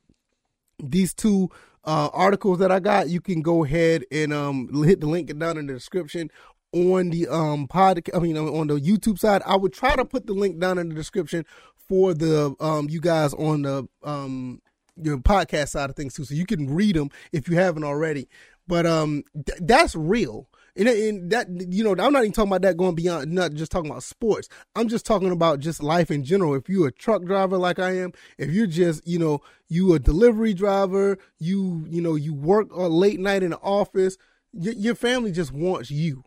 these 0.81 1.13
two 1.13 1.51
uh, 1.83 2.09
articles 2.13 2.59
that 2.59 2.71
I 2.71 2.79
got, 2.79 3.09
you 3.09 3.21
can 3.21 3.41
go 3.41 3.63
ahead 3.63 4.05
and 4.11 4.33
um, 4.33 4.83
hit 4.83 5.01
the 5.01 5.07
link 5.07 5.37
down 5.37 5.57
in 5.57 5.67
the 5.67 5.73
description 5.73 6.31
on 6.73 7.09
the 7.09 7.27
um 7.27 7.67
pod. 7.67 8.01
I 8.13 8.19
mean, 8.19 8.37
on 8.37 8.67
the 8.67 8.79
YouTube 8.79 9.19
side. 9.19 9.41
I 9.45 9.55
would 9.55 9.73
try 9.73 9.95
to 9.95 10.05
put 10.05 10.25
the 10.25 10.33
link 10.33 10.59
down 10.59 10.77
in 10.77 10.89
the 10.89 10.95
description 10.95 11.45
for 11.75 12.13
the 12.13 12.55
um 12.59 12.89
you 12.89 13.01
guys 13.01 13.33
on 13.33 13.63
the 13.63 13.87
um 14.03 14.61
your 14.95 15.17
podcast 15.17 15.69
side 15.69 15.89
of 15.89 15.95
things 15.95 16.13
too, 16.13 16.25
so 16.25 16.33
you 16.33 16.45
can 16.45 16.73
read 16.73 16.95
them 16.95 17.09
if 17.31 17.47
you 17.47 17.55
haven't 17.55 17.83
already. 17.83 18.27
But 18.67 18.85
um, 18.85 19.23
th- 19.33 19.59
that's 19.61 19.95
real. 19.95 20.47
And, 20.75 20.87
and 20.87 21.31
that 21.31 21.47
you 21.49 21.83
know, 21.83 21.91
I'm 21.91 22.13
not 22.13 22.23
even 22.23 22.31
talking 22.31 22.49
about 22.49 22.61
that 22.61 22.77
going 22.77 22.95
beyond, 22.95 23.31
not 23.31 23.53
just 23.53 23.71
talking 23.71 23.91
about 23.91 24.03
sports. 24.03 24.47
I'm 24.75 24.87
just 24.87 25.05
talking 25.05 25.31
about 25.31 25.59
just 25.59 25.83
life 25.83 26.09
in 26.09 26.23
general. 26.23 26.55
If 26.55 26.69
you're 26.69 26.87
a 26.87 26.91
truck 26.91 27.25
driver 27.25 27.57
like 27.57 27.79
I 27.79 27.97
am, 27.97 28.13
if 28.37 28.49
you're 28.51 28.67
just, 28.67 29.05
you 29.05 29.19
know, 29.19 29.41
you 29.67 29.93
a 29.93 29.99
delivery 29.99 30.53
driver, 30.53 31.17
you, 31.39 31.85
you 31.89 32.01
know, 32.01 32.15
you 32.15 32.33
work 32.33 32.71
a 32.71 32.87
late 32.87 33.19
night 33.19 33.43
in 33.43 33.49
the 33.49 33.59
office, 33.59 34.17
y- 34.53 34.73
your 34.77 34.95
family 34.95 35.33
just 35.33 35.51
wants 35.51 35.91
you. 35.91 36.23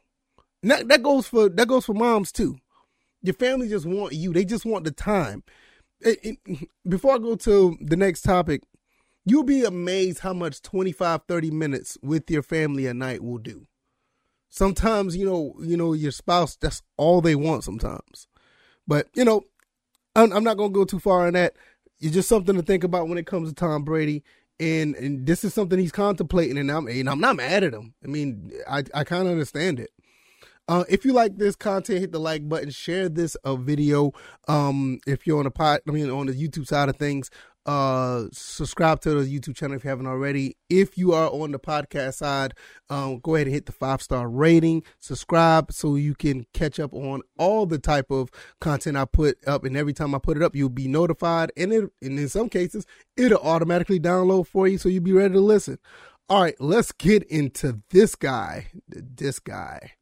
And 0.62 0.70
that, 0.70 0.88
that 0.88 1.02
goes 1.02 1.26
for 1.26 1.48
that 1.48 1.68
goes 1.68 1.86
for 1.86 1.94
moms 1.94 2.30
too. 2.30 2.58
Your 3.22 3.34
family 3.34 3.68
just 3.68 3.86
want 3.86 4.12
you. 4.12 4.34
They 4.34 4.44
just 4.44 4.66
want 4.66 4.84
the 4.84 4.90
time. 4.90 5.42
Before 6.88 7.14
I 7.14 7.18
go 7.18 7.36
to 7.36 7.76
the 7.80 7.96
next 7.96 8.22
topic, 8.22 8.62
you'll 9.24 9.44
be 9.44 9.64
amazed 9.64 10.20
how 10.20 10.32
much 10.32 10.62
25 10.62 11.22
30 11.26 11.50
minutes 11.50 11.98
with 12.02 12.30
your 12.30 12.42
family 12.42 12.86
a 12.86 12.94
night 12.94 13.22
will 13.22 13.38
do. 13.38 13.66
Sometimes 14.50 15.16
you 15.16 15.26
know 15.26 15.54
you 15.60 15.76
know 15.76 15.92
your 15.92 16.12
spouse 16.12 16.56
that's 16.56 16.82
all 16.96 17.20
they 17.20 17.34
want 17.34 17.64
sometimes. 17.64 18.28
But 18.86 19.08
you 19.14 19.24
know 19.24 19.42
i'm, 20.14 20.32
I'm 20.32 20.44
not 20.44 20.56
going 20.56 20.72
to 20.72 20.78
go 20.78 20.84
too 20.84 21.00
far 21.00 21.26
on 21.26 21.32
that. 21.32 21.54
It's 22.00 22.14
just 22.14 22.28
something 22.28 22.54
to 22.56 22.62
think 22.62 22.84
about 22.84 23.08
when 23.08 23.18
it 23.18 23.26
comes 23.26 23.48
to 23.48 23.54
tom 23.54 23.84
brady. 23.84 24.22
And 24.60 24.94
and 24.94 25.26
this 25.26 25.42
is 25.42 25.54
something 25.54 25.78
he's 25.78 25.90
contemplating 25.90 26.58
and 26.58 26.70
i'm 26.70 26.86
and 26.86 27.08
i'm 27.08 27.20
not 27.20 27.36
mad 27.36 27.64
at 27.64 27.74
him. 27.74 27.94
I 28.04 28.08
mean 28.08 28.52
i 28.68 28.84
i 28.94 29.04
kind 29.04 29.26
of 29.26 29.32
understand 29.32 29.80
it 29.80 29.90
uh, 30.68 30.84
if 30.88 31.04
you 31.04 31.12
like 31.12 31.36
this 31.36 31.56
content, 31.56 32.00
hit 32.00 32.12
the 32.12 32.18
like 32.18 32.48
button, 32.48 32.70
share 32.70 33.08
this 33.08 33.34
uh, 33.36 33.56
video. 33.56 34.12
Um, 34.48 35.00
if 35.06 35.26
you're 35.26 35.38
on 35.38 35.44
the 35.44 35.50
pod, 35.50 35.80
I 35.88 35.90
mean, 35.90 36.10
on 36.10 36.26
the 36.26 36.32
YouTube 36.32 36.66
side 36.66 36.88
of 36.88 36.96
things, 36.96 37.30
uh 37.66 38.24
subscribe 38.30 39.00
to 39.00 39.22
the 39.22 39.40
youtube 39.40 39.56
channel 39.56 39.76
if 39.76 39.84
you 39.84 39.90
haven't 39.90 40.06
already. 40.06 40.56
If 40.68 40.98
you 40.98 41.12
are 41.12 41.30
on 41.30 41.50
the 41.50 41.58
podcast 41.58 42.14
side 42.14 42.52
um 42.90 43.20
go 43.20 43.36
ahead 43.36 43.46
and 43.46 43.54
hit 43.54 43.64
the 43.64 43.72
five 43.72 44.02
star 44.02 44.28
rating. 44.28 44.82
Subscribe 45.00 45.72
so 45.72 45.94
you 45.96 46.14
can 46.14 46.46
catch 46.52 46.78
up 46.78 46.92
on 46.92 47.22
all 47.38 47.64
the 47.64 47.78
type 47.78 48.10
of 48.10 48.28
content 48.60 48.98
i 48.98 49.06
put 49.06 49.38
up. 49.46 49.64
And 49.64 49.76
every 49.76 49.94
time 49.94 50.14
i 50.14 50.18
put 50.18 50.36
it 50.36 50.42
up 50.42 50.54
you'll 50.54 50.68
be 50.68 50.88
notified. 50.88 51.52
And 51.56 51.72
it 51.72 51.90
and 52.02 52.18
in 52.18 52.28
some 52.28 52.50
cases 52.50 52.84
it'll 53.16 53.38
automatically 53.38 53.98
download 53.98 54.46
for 54.46 54.68
you 54.68 54.76
so 54.76 54.90
you'll 54.90 55.02
be 55.02 55.12
ready 55.12 55.32
to 55.32 55.40
listen. 55.40 55.78
All 56.28 56.42
right 56.42 56.60
let's 56.60 56.92
get 56.92 57.22
into 57.24 57.80
this 57.88 58.14
guy 58.14 58.66
this 58.88 59.38
guy 59.38 59.92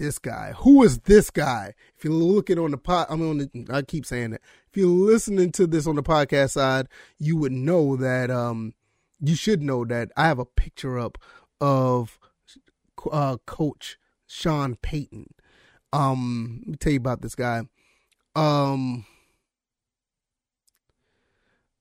this 0.00 0.18
guy. 0.18 0.54
Who 0.58 0.82
is 0.82 1.00
this 1.00 1.30
guy? 1.30 1.74
If 1.96 2.04
you're 2.04 2.12
looking 2.12 2.58
on 2.58 2.70
the 2.70 2.78
pod, 2.78 3.06
I 3.10 3.16
mean, 3.16 3.30
on 3.30 3.38
the, 3.38 3.66
I 3.70 3.82
keep 3.82 4.06
saying 4.06 4.30
that. 4.30 4.40
If 4.70 4.76
you're 4.76 4.88
listening 4.88 5.52
to 5.52 5.66
this 5.66 5.86
on 5.86 5.96
the 5.96 6.02
podcast 6.02 6.52
side, 6.52 6.88
you 7.18 7.36
would 7.36 7.52
know 7.52 7.96
that, 7.96 8.30
um, 8.30 8.72
you 9.20 9.36
should 9.36 9.60
know 9.62 9.84
that 9.84 10.10
I 10.16 10.26
have 10.26 10.38
a 10.38 10.46
picture 10.46 10.98
up 10.98 11.18
of, 11.60 12.18
uh, 13.12 13.36
coach 13.46 13.98
Sean 14.26 14.76
Payton. 14.76 15.34
Um, 15.92 16.60
let 16.60 16.68
me 16.68 16.76
tell 16.76 16.92
you 16.92 16.98
about 16.98 17.20
this 17.20 17.34
guy. 17.34 17.62
Um, 18.34 19.04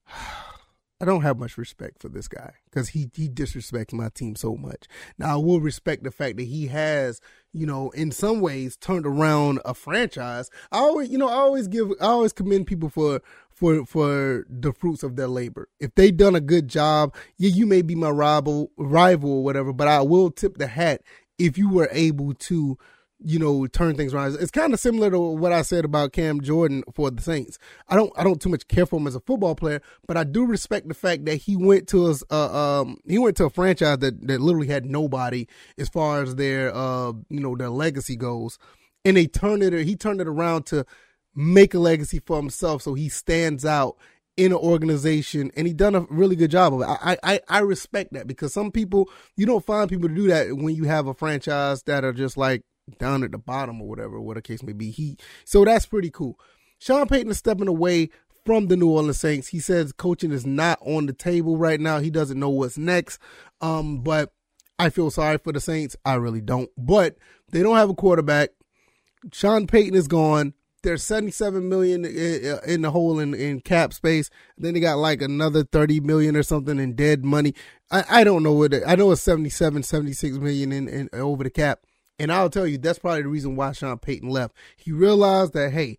I 1.01 1.05
don't 1.05 1.21
have 1.21 1.39
much 1.39 1.57
respect 1.57 2.01
for 2.01 2.09
this 2.09 2.27
guy 2.27 2.53
because 2.65 2.89
he 2.89 3.09
he 3.15 3.29
disrespects 3.29 3.93
my 3.93 4.09
team 4.09 4.35
so 4.35 4.55
much. 4.55 4.85
Now 5.17 5.35
I 5.35 5.37
will 5.37 5.61
respect 5.61 6.03
the 6.03 6.11
fact 6.11 6.37
that 6.37 6.43
he 6.43 6.67
has, 6.67 7.21
you 7.53 7.65
know, 7.65 7.89
in 7.91 8.11
some 8.11 8.41
ways 8.41 8.75
turned 8.75 9.05
around 9.05 9.59
a 9.63 9.73
franchise. 9.73 10.49
I 10.71 10.79
always, 10.79 11.09
you 11.09 11.17
know, 11.17 11.29
I 11.29 11.35
always 11.35 11.69
give, 11.69 11.89
I 12.01 12.07
always 12.07 12.33
commend 12.33 12.67
people 12.67 12.89
for 12.89 13.21
for 13.49 13.85
for 13.85 14.45
the 14.49 14.73
fruits 14.73 15.03
of 15.03 15.15
their 15.15 15.27
labor. 15.27 15.69
If 15.79 15.95
they 15.95 16.11
done 16.11 16.35
a 16.35 16.41
good 16.41 16.67
job, 16.67 17.15
yeah, 17.37 17.49
you 17.49 17.65
may 17.65 17.81
be 17.81 17.95
my 17.95 18.09
rival, 18.09 18.71
rival 18.77 19.31
or 19.31 19.43
whatever, 19.43 19.71
but 19.71 19.87
I 19.87 20.01
will 20.01 20.31
tip 20.31 20.57
the 20.57 20.67
hat 20.67 21.01
if 21.37 21.57
you 21.57 21.69
were 21.69 21.89
able 21.93 22.33
to 22.33 22.77
you 23.21 23.37
know, 23.37 23.67
turn 23.67 23.95
things 23.95 24.13
around. 24.13 24.37
It's 24.39 24.51
kind 24.51 24.73
of 24.73 24.79
similar 24.79 25.11
to 25.11 25.19
what 25.19 25.51
I 25.51 25.61
said 25.61 25.83
about 25.83 26.13
Cam 26.13 26.41
Jordan 26.41 26.83
for 26.93 27.11
the 27.11 27.21
Saints. 27.21 27.59
I 27.87 27.95
don't, 27.95 28.11
I 28.17 28.23
don't 28.23 28.41
too 28.41 28.49
much 28.49 28.67
care 28.67 28.85
for 28.85 28.97
him 28.99 29.07
as 29.07 29.15
a 29.15 29.19
football 29.19 29.55
player, 29.55 29.81
but 30.07 30.15
I 30.15 30.23
do 30.23 30.45
respect 30.45 30.87
the 30.87 30.93
fact 30.93 31.25
that 31.25 31.35
he 31.35 31.55
went 31.55 31.87
to 31.89 32.07
a, 32.07 32.15
uh, 32.31 32.81
um, 32.81 32.97
he 33.07 33.17
went 33.17 33.35
to 33.37 33.45
a 33.45 33.49
franchise 33.49 33.97
that, 33.99 34.25
that 34.27 34.39
literally 34.39 34.67
had 34.67 34.85
nobody 34.85 35.47
as 35.77 35.89
far 35.89 36.21
as 36.21 36.35
their, 36.35 36.73
uh, 36.73 37.11
you 37.29 37.41
know, 37.41 37.55
their 37.55 37.69
legacy 37.69 38.15
goes. 38.15 38.57
And 39.03 39.17
they 39.17 39.27
turned 39.27 39.63
it, 39.63 39.73
he 39.85 39.95
turned 39.95 40.21
it 40.21 40.27
around 40.27 40.65
to 40.67 40.85
make 41.35 41.73
a 41.73 41.79
legacy 41.79 42.19
for 42.19 42.37
himself. 42.37 42.81
So 42.81 42.93
he 42.93 43.09
stands 43.09 43.65
out 43.65 43.97
in 44.37 44.53
an 44.53 44.57
organization 44.57 45.51
and 45.57 45.67
he 45.67 45.73
done 45.73 45.95
a 45.95 46.01
really 46.09 46.37
good 46.37 46.51
job 46.51 46.73
of 46.73 46.81
it. 46.81 46.87
I, 46.87 47.17
I, 47.23 47.39
I 47.49 47.59
respect 47.59 48.13
that 48.13 48.27
because 48.27 48.53
some 48.53 48.71
people, 48.71 49.09
you 49.35 49.45
don't 49.45 49.65
find 49.65 49.89
people 49.89 50.07
to 50.07 50.15
do 50.15 50.27
that 50.27 50.55
when 50.55 50.73
you 50.73 50.85
have 50.85 51.07
a 51.07 51.13
franchise 51.13 51.83
that 51.83 52.05
are 52.05 52.13
just 52.13 52.37
like, 52.37 52.63
down 52.97 53.23
at 53.23 53.31
the 53.31 53.37
bottom 53.37 53.81
or 53.81 53.87
whatever, 53.87 54.19
what 54.19 54.35
the 54.35 54.41
case 54.41 54.63
may 54.63 54.73
be. 54.73 54.91
He 54.91 55.17
so 55.45 55.63
that's 55.65 55.85
pretty 55.85 56.09
cool. 56.09 56.39
Sean 56.79 57.07
Payton 57.07 57.31
is 57.31 57.37
stepping 57.37 57.67
away 57.67 58.09
from 58.45 58.67
the 58.67 58.77
New 58.77 58.89
Orleans 58.89 59.19
Saints. 59.19 59.49
He 59.49 59.59
says 59.59 59.91
coaching 59.91 60.31
is 60.31 60.45
not 60.45 60.79
on 60.81 61.05
the 61.05 61.13
table 61.13 61.57
right 61.57 61.79
now. 61.79 61.99
He 61.99 62.09
doesn't 62.09 62.39
know 62.39 62.49
what's 62.49 62.77
next. 62.77 63.19
Um, 63.61 63.99
but 64.01 64.33
I 64.79 64.89
feel 64.89 65.11
sorry 65.11 65.37
for 65.37 65.51
the 65.51 65.59
Saints. 65.59 65.95
I 66.05 66.15
really 66.15 66.41
don't. 66.41 66.69
But 66.77 67.17
they 67.51 67.61
don't 67.61 67.75
have 67.75 67.89
a 67.89 67.95
quarterback. 67.95 68.51
Sean 69.33 69.67
Payton 69.67 69.95
is 69.95 70.07
gone. 70.07 70.53
There's 70.81 71.03
77 71.03 71.67
million 71.67 72.05
in 72.05 72.81
the 72.83 72.91
hole 72.91 73.19
in, 73.19 73.33
in 73.33 73.59
cap 73.59 73.93
space. 73.93 74.29
Then 74.57 74.73
they 74.73 74.79
got 74.79 74.97
like 74.97 75.21
another 75.21 75.65
30 75.65 75.99
million 75.99 76.37
or 76.37 76.43
something 76.43 76.79
in 76.79 76.95
dead 76.95 77.25
money. 77.25 77.53
I, 77.91 78.03
I 78.09 78.23
don't 78.23 78.43
know 78.43 78.53
what 78.53 78.73
it, 78.73 78.83
I 78.87 78.95
know 78.95 79.11
it's 79.11 79.21
77, 79.21 79.83
76 79.83 80.37
million 80.37 80.71
in, 80.71 80.87
in 80.87 81.09
over 81.11 81.43
the 81.43 81.49
cap. 81.49 81.81
And 82.19 82.31
I'll 82.31 82.49
tell 82.49 82.67
you, 82.67 82.77
that's 82.77 82.99
probably 82.99 83.21
the 83.21 83.29
reason 83.29 83.55
why 83.55 83.71
Sean 83.71 83.97
Payton 83.97 84.29
left. 84.29 84.55
He 84.75 84.91
realized 84.91 85.53
that, 85.53 85.71
hey, 85.71 85.97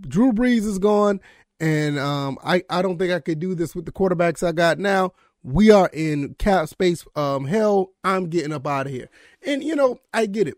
Drew 0.00 0.32
Brees 0.32 0.64
is 0.64 0.78
gone, 0.78 1.20
and 1.58 1.98
um, 1.98 2.38
I, 2.44 2.62
I 2.70 2.82
don't 2.82 2.98
think 2.98 3.12
I 3.12 3.20
could 3.20 3.40
do 3.40 3.54
this 3.54 3.74
with 3.74 3.84
the 3.84 3.92
quarterbacks 3.92 4.46
I 4.46 4.52
got 4.52 4.78
now. 4.78 5.12
We 5.42 5.70
are 5.70 5.90
in 5.92 6.34
cap 6.34 6.68
space 6.68 7.04
um, 7.14 7.46
hell. 7.46 7.92
I'm 8.02 8.28
getting 8.28 8.52
up 8.52 8.66
out 8.66 8.86
of 8.86 8.92
here. 8.92 9.08
And, 9.44 9.62
you 9.62 9.76
know, 9.76 10.00
I 10.12 10.26
get 10.26 10.48
it 10.48 10.56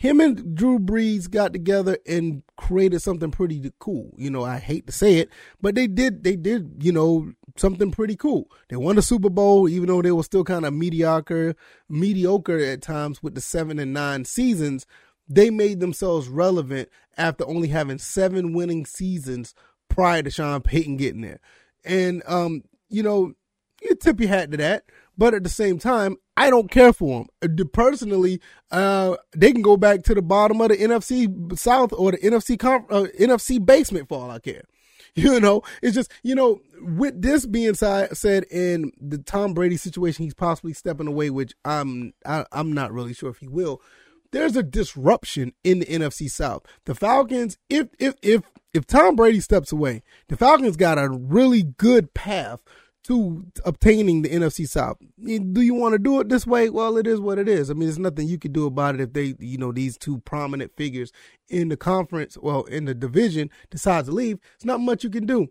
him 0.00 0.18
and 0.18 0.56
Drew 0.56 0.78
Brees 0.78 1.30
got 1.30 1.52
together 1.52 1.98
and 2.06 2.42
created 2.56 3.02
something 3.02 3.30
pretty 3.30 3.70
cool. 3.78 4.14
You 4.16 4.30
know, 4.30 4.42
I 4.42 4.56
hate 4.56 4.86
to 4.86 4.92
say 4.94 5.16
it, 5.16 5.28
but 5.60 5.74
they 5.74 5.86
did, 5.86 6.24
they 6.24 6.36
did, 6.36 6.76
you 6.80 6.90
know, 6.90 7.30
something 7.56 7.90
pretty 7.90 8.16
cool. 8.16 8.50
They 8.70 8.76
won 8.76 8.96
the 8.96 9.02
Super 9.02 9.28
Bowl, 9.28 9.68
even 9.68 9.88
though 9.88 10.00
they 10.00 10.10
were 10.10 10.22
still 10.22 10.42
kind 10.42 10.64
of 10.64 10.72
mediocre, 10.72 11.54
mediocre 11.90 12.60
at 12.60 12.80
times 12.80 13.22
with 13.22 13.34
the 13.34 13.42
seven 13.42 13.78
and 13.78 13.92
nine 13.92 14.24
seasons. 14.24 14.86
They 15.28 15.50
made 15.50 15.80
themselves 15.80 16.28
relevant 16.28 16.88
after 17.18 17.46
only 17.46 17.68
having 17.68 17.98
seven 17.98 18.54
winning 18.54 18.86
seasons 18.86 19.54
prior 19.90 20.22
to 20.22 20.30
Sean 20.30 20.62
Payton 20.62 20.96
getting 20.96 21.20
there. 21.20 21.40
And, 21.84 22.22
um, 22.26 22.62
you 22.88 23.02
know, 23.02 23.34
you 23.82 23.94
tip 23.96 24.18
your 24.18 24.30
hat 24.30 24.50
to 24.52 24.56
that. 24.56 24.84
But 25.20 25.34
at 25.34 25.42
the 25.44 25.50
same 25.50 25.78
time, 25.78 26.16
I 26.38 26.48
don't 26.48 26.70
care 26.70 26.94
for 26.94 27.26
them. 27.42 27.60
Uh, 27.60 27.64
personally, 27.70 28.40
uh, 28.70 29.16
they 29.36 29.52
can 29.52 29.60
go 29.60 29.76
back 29.76 30.02
to 30.04 30.14
the 30.14 30.22
bottom 30.22 30.62
of 30.62 30.70
the 30.70 30.78
NFC 30.78 31.58
South 31.58 31.92
or 31.92 32.12
the 32.12 32.16
NFC 32.16 32.56
uh, 32.64 33.06
NFC 33.20 33.64
basement 33.64 34.08
for 34.08 34.18
all 34.18 34.30
I 34.30 34.38
care. 34.40 34.64
You 35.16 35.40
know, 35.40 35.62
it's 35.82 35.96
just 35.96 36.10
you 36.22 36.36
know, 36.36 36.60
with 36.80 37.20
this 37.20 37.44
being 37.44 37.74
said, 37.74 38.44
in 38.44 38.92
the 38.98 39.18
Tom 39.18 39.54
Brady 39.54 39.76
situation, 39.76 40.24
he's 40.24 40.34
possibly 40.34 40.72
stepping 40.72 41.08
away, 41.08 41.30
which 41.30 41.52
I'm 41.64 42.14
I, 42.24 42.38
am 42.38 42.46
i 42.52 42.60
am 42.60 42.72
not 42.72 42.92
really 42.92 43.12
sure 43.12 43.28
if 43.28 43.38
he 43.38 43.48
will. 43.48 43.82
There's 44.30 44.54
a 44.54 44.62
disruption 44.62 45.52
in 45.64 45.80
the 45.80 45.86
NFC 45.86 46.30
South. 46.30 46.64
The 46.84 46.94
Falcons, 46.94 47.58
if 47.68 47.88
if 47.98 48.14
if 48.22 48.42
if 48.72 48.86
Tom 48.86 49.16
Brady 49.16 49.40
steps 49.40 49.72
away, 49.72 50.02
the 50.28 50.36
Falcons 50.36 50.76
got 50.76 50.96
a 50.96 51.10
really 51.10 51.64
good 51.64 52.14
path 52.14 52.62
to 53.04 53.46
obtaining 53.64 54.22
the 54.22 54.28
NFC 54.28 54.68
South. 54.68 54.98
Do 55.22 55.60
you 55.60 55.74
want 55.74 55.94
to 55.94 55.98
do 55.98 56.20
it 56.20 56.28
this 56.28 56.46
way? 56.46 56.68
Well, 56.68 56.96
it 56.96 57.06
is 57.06 57.20
what 57.20 57.38
it 57.38 57.48
is. 57.48 57.70
I 57.70 57.74
mean, 57.74 57.84
there's 57.84 57.98
nothing 57.98 58.28
you 58.28 58.38
can 58.38 58.52
do 58.52 58.66
about 58.66 58.94
it 58.94 59.00
if 59.00 59.12
they, 59.12 59.34
you 59.38 59.58
know, 59.58 59.72
these 59.72 59.96
two 59.96 60.18
prominent 60.18 60.76
figures 60.76 61.12
in 61.48 61.68
the 61.68 61.76
conference, 61.76 62.36
well, 62.40 62.64
in 62.64 62.84
the 62.84 62.94
division 62.94 63.50
decides 63.70 64.08
to 64.08 64.14
leave. 64.14 64.38
It's 64.56 64.64
not 64.64 64.80
much 64.80 65.04
you 65.04 65.10
can 65.10 65.26
do. 65.26 65.48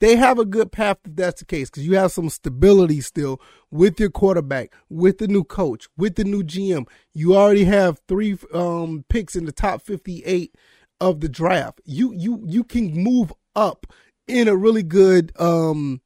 They 0.00 0.16
have 0.16 0.38
a 0.40 0.44
good 0.44 0.72
path 0.72 0.98
if 1.04 1.14
that's 1.14 1.38
the 1.38 1.46
case 1.46 1.70
because 1.70 1.86
you 1.86 1.96
have 1.96 2.10
some 2.10 2.28
stability 2.28 3.00
still 3.00 3.40
with 3.70 4.00
your 4.00 4.10
quarterback, 4.10 4.72
with 4.90 5.18
the 5.18 5.28
new 5.28 5.44
coach, 5.44 5.86
with 5.96 6.16
the 6.16 6.24
new 6.24 6.42
GM. 6.42 6.88
You 7.14 7.36
already 7.36 7.64
have 7.64 8.00
three 8.08 8.36
um, 8.52 9.04
picks 9.08 9.36
in 9.36 9.44
the 9.44 9.52
top 9.52 9.80
58 9.80 10.56
of 11.00 11.20
the 11.20 11.28
draft. 11.28 11.80
You 11.84 12.12
you 12.14 12.42
you 12.46 12.64
can 12.64 12.92
move 12.92 13.32
up 13.54 13.86
in 14.26 14.48
a 14.48 14.56
really 14.56 14.82
good 14.82 15.32
um 15.38 16.00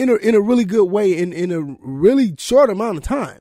in 0.00 0.08
a 0.08 0.14
in 0.16 0.34
a 0.34 0.40
really 0.40 0.64
good 0.64 0.86
way 0.86 1.16
in 1.16 1.32
in 1.32 1.52
a 1.52 1.60
really 1.60 2.34
short 2.38 2.70
amount 2.70 2.96
of 2.96 3.04
time. 3.04 3.40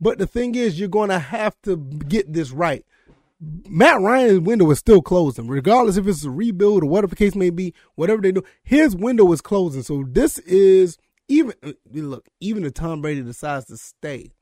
But 0.00 0.18
the 0.18 0.26
thing 0.26 0.54
is, 0.54 0.78
you're 0.78 0.88
going 0.88 1.10
to 1.10 1.18
have 1.18 1.60
to 1.62 1.76
get 1.76 2.32
this 2.32 2.50
right. 2.50 2.84
Matt 3.40 4.00
Ryan's 4.00 4.40
window 4.40 4.70
is 4.70 4.78
still 4.78 5.02
closing, 5.02 5.48
regardless 5.48 5.96
if 5.96 6.06
it's 6.06 6.24
a 6.24 6.30
rebuild 6.30 6.82
or 6.82 6.86
whatever 6.86 7.10
the 7.10 7.16
case 7.16 7.34
may 7.34 7.50
be, 7.50 7.74
whatever 7.94 8.22
they 8.22 8.32
do. 8.32 8.42
His 8.62 8.96
window 8.96 9.30
is 9.32 9.40
closing. 9.40 9.82
So 9.82 10.04
this 10.08 10.38
is 10.40 10.98
even 11.28 11.54
look, 11.92 12.28
even 12.40 12.64
if 12.64 12.74
Tom 12.74 13.02
Brady 13.02 13.22
decides 13.22 13.66
to 13.66 13.76
stay, 13.76 14.32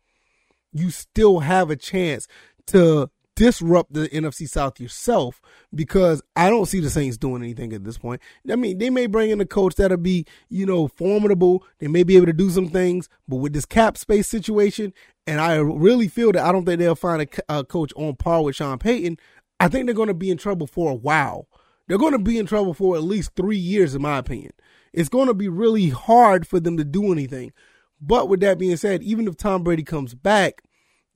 you 0.73 0.91
still 0.91 1.41
have 1.41 1.71
a 1.71 1.77
chance 1.77 2.29
to 2.69 3.11
disrupt 3.37 3.93
the 3.93 4.09
NFC 4.09 4.49
South 4.49 4.81
yourself 4.81 5.41
because 5.73 6.23
I 6.35 6.51
don't 6.51 6.67
see 6.67 6.81
the 6.81 6.91
Saints 6.91 7.17
doing 7.17 7.43
anything 7.43 7.73
at 7.73 7.85
this 7.85 7.99
point. 7.99 8.21
I 8.51 8.57
mean, 8.57 8.79
they 8.79 8.91
may 8.91 9.07
bring 9.07 9.31
in 9.31 9.41
a 9.41 9.47
coach 9.47 9.77
that'll 9.77 9.99
be, 9.99 10.27
you 10.49 10.67
know, 10.67 10.89
formidable. 10.89 11.65
They 11.79 11.87
may 11.87 12.03
be 12.03 12.17
able 12.17 12.27
to 12.27 12.33
do 12.33 12.51
some 12.51 12.69
things, 12.69 13.09
but 13.29 13.37
with 13.37 13.53
this 13.53 13.67
cap 13.67 13.97
space 13.97 14.27
situation, 14.27 14.93
and 15.27 15.41
I 15.41 15.57
really 15.57 16.09
feel 16.09 16.33
that 16.33 16.45
I 16.45 16.51
don't 16.51 16.65
think 16.65 16.81
they'll 16.81 16.95
find 16.95 17.23
a, 17.49 17.59
a 17.59 17.65
coach 17.65 17.93
on 17.95 18.17
par 18.17 18.43
with 18.43 18.57
Sean 18.57 18.79
Payton. 18.79 19.19
I 19.61 19.69
think 19.69 19.87
they're 19.87 19.95
going 19.95 20.09
to 20.09 20.15
be 20.15 20.31
in 20.31 20.39
trouble 20.39 20.67
for 20.67 20.91
a 20.91 20.95
while. 20.95 21.47
They're 21.87 21.99
going 21.99 22.13
to 22.13 22.19
be 22.19 22.39
in 22.39 22.47
trouble 22.47 22.75
for 22.75 22.97
at 22.97 23.05
least 23.05 23.33
three 23.37 23.57
years, 23.57 23.95
in 23.95 24.03
my 24.03 24.19
opinion. 24.19 24.53
It's 24.93 25.09
going 25.09 25.29
to 25.29 25.35
be 25.35 25.49
really 25.49 25.91
hard 25.91 26.47
for 26.47 26.59
them 26.59 26.77
to 26.79 26.85
do 26.85 27.13
anything. 27.13 27.53
But 28.01 28.29
with 28.29 28.41
that 28.41 28.59
being 28.59 28.77
said, 28.77 29.03
even 29.03 29.29
if 29.29 29.37
Tom 29.37 29.63
Brady 29.63 29.83
comes 29.83 30.15
back, 30.15 30.63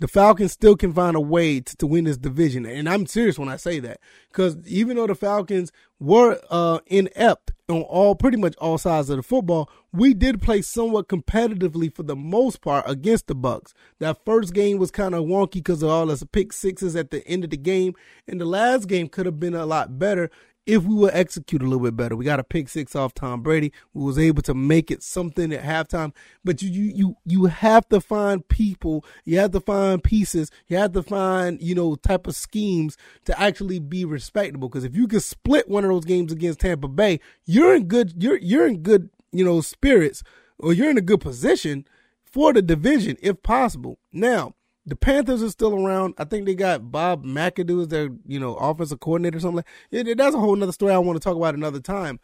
the 0.00 0.08
Falcons 0.08 0.52
still 0.52 0.76
can 0.76 0.92
find 0.92 1.14
a 1.14 1.20
way 1.20 1.60
to, 1.60 1.76
to 1.76 1.86
win 1.86 2.04
this 2.04 2.16
division. 2.16 2.66
And 2.66 2.88
I'm 2.88 3.06
serious 3.06 3.38
when 3.38 3.50
I 3.50 3.56
say 3.56 3.78
that. 3.80 4.00
Because 4.30 4.56
even 4.66 4.96
though 4.96 5.06
the 5.06 5.14
Falcons 5.14 5.70
were 6.00 6.40
uh, 6.50 6.80
inept 6.86 7.52
on 7.68 7.82
all 7.82 8.14
pretty 8.14 8.38
much 8.38 8.56
all 8.56 8.78
sides 8.78 9.10
of 9.10 9.18
the 9.18 9.22
football, 9.22 9.70
we 9.92 10.14
did 10.14 10.40
play 10.40 10.62
somewhat 10.62 11.08
competitively 11.08 11.94
for 11.94 12.02
the 12.02 12.16
most 12.16 12.62
part 12.62 12.88
against 12.88 13.26
the 13.26 13.34
Bucks. 13.34 13.74
That 13.98 14.24
first 14.24 14.54
game 14.54 14.78
was 14.78 14.90
kind 14.90 15.14
of 15.14 15.24
wonky 15.24 15.54
because 15.54 15.82
of 15.82 15.90
all 15.90 16.06
those 16.06 16.24
pick 16.32 16.54
sixes 16.54 16.96
at 16.96 17.10
the 17.10 17.26
end 17.28 17.44
of 17.44 17.50
the 17.50 17.58
game. 17.58 17.94
And 18.26 18.40
the 18.40 18.46
last 18.46 18.88
game 18.88 19.08
could 19.08 19.26
have 19.26 19.38
been 19.38 19.54
a 19.54 19.66
lot 19.66 19.98
better 19.98 20.30
if 20.70 20.84
we 20.84 20.94
would 20.94 21.14
execute 21.14 21.62
a 21.62 21.64
little 21.64 21.82
bit 21.82 21.96
better. 21.96 22.14
We 22.14 22.24
got 22.24 22.38
a 22.38 22.44
pick 22.44 22.68
six 22.68 22.94
off 22.94 23.12
Tom 23.12 23.42
Brady. 23.42 23.72
We 23.92 24.04
was 24.04 24.18
able 24.18 24.42
to 24.42 24.54
make 24.54 24.90
it 24.90 25.02
something 25.02 25.52
at 25.52 25.64
halftime. 25.64 26.14
But 26.44 26.62
you 26.62 26.70
you 26.70 26.92
you 26.94 27.16
you 27.24 27.44
have 27.46 27.88
to 27.88 28.00
find 28.00 28.46
people, 28.46 29.04
you 29.24 29.38
have 29.38 29.50
to 29.50 29.60
find 29.60 30.02
pieces, 30.02 30.50
you 30.68 30.76
have 30.76 30.92
to 30.92 31.02
find, 31.02 31.60
you 31.60 31.74
know, 31.74 31.96
type 31.96 32.28
of 32.28 32.36
schemes 32.36 32.96
to 33.24 33.38
actually 33.40 33.80
be 33.80 34.04
respectable. 34.04 34.68
Because 34.68 34.84
if 34.84 34.94
you 34.94 35.08
can 35.08 35.20
split 35.20 35.68
one 35.68 35.84
of 35.84 35.90
those 35.90 36.04
games 36.04 36.30
against 36.30 36.60
Tampa 36.60 36.88
Bay, 36.88 37.18
you're 37.44 37.74
in 37.74 37.86
good 37.86 38.22
you're 38.22 38.38
you're 38.38 38.66
in 38.66 38.82
good, 38.82 39.10
you 39.32 39.44
know, 39.44 39.60
spirits 39.60 40.22
or 40.58 40.72
you're 40.72 40.90
in 40.90 40.98
a 40.98 41.02
good 41.02 41.20
position 41.20 41.84
for 42.22 42.52
the 42.52 42.62
division 42.62 43.16
if 43.20 43.42
possible. 43.42 43.98
Now, 44.12 44.54
the 44.86 44.96
Panthers 44.96 45.42
are 45.42 45.50
still 45.50 45.74
around. 45.74 46.14
I 46.18 46.24
think 46.24 46.46
they 46.46 46.54
got 46.54 46.90
Bob 46.90 47.24
McAdoo 47.24 47.82
as 47.82 47.88
their, 47.88 48.10
you 48.26 48.40
know, 48.40 48.54
offensive 48.56 49.00
coordinator 49.00 49.38
or 49.38 49.40
something. 49.40 49.64
It, 49.90 50.16
that's 50.16 50.34
a 50.34 50.38
whole 50.38 50.60
other 50.60 50.72
story 50.72 50.92
I 50.92 50.98
want 50.98 51.20
to 51.20 51.24
talk 51.24 51.36
about 51.36 51.54
another 51.54 51.80
time. 51.80 52.18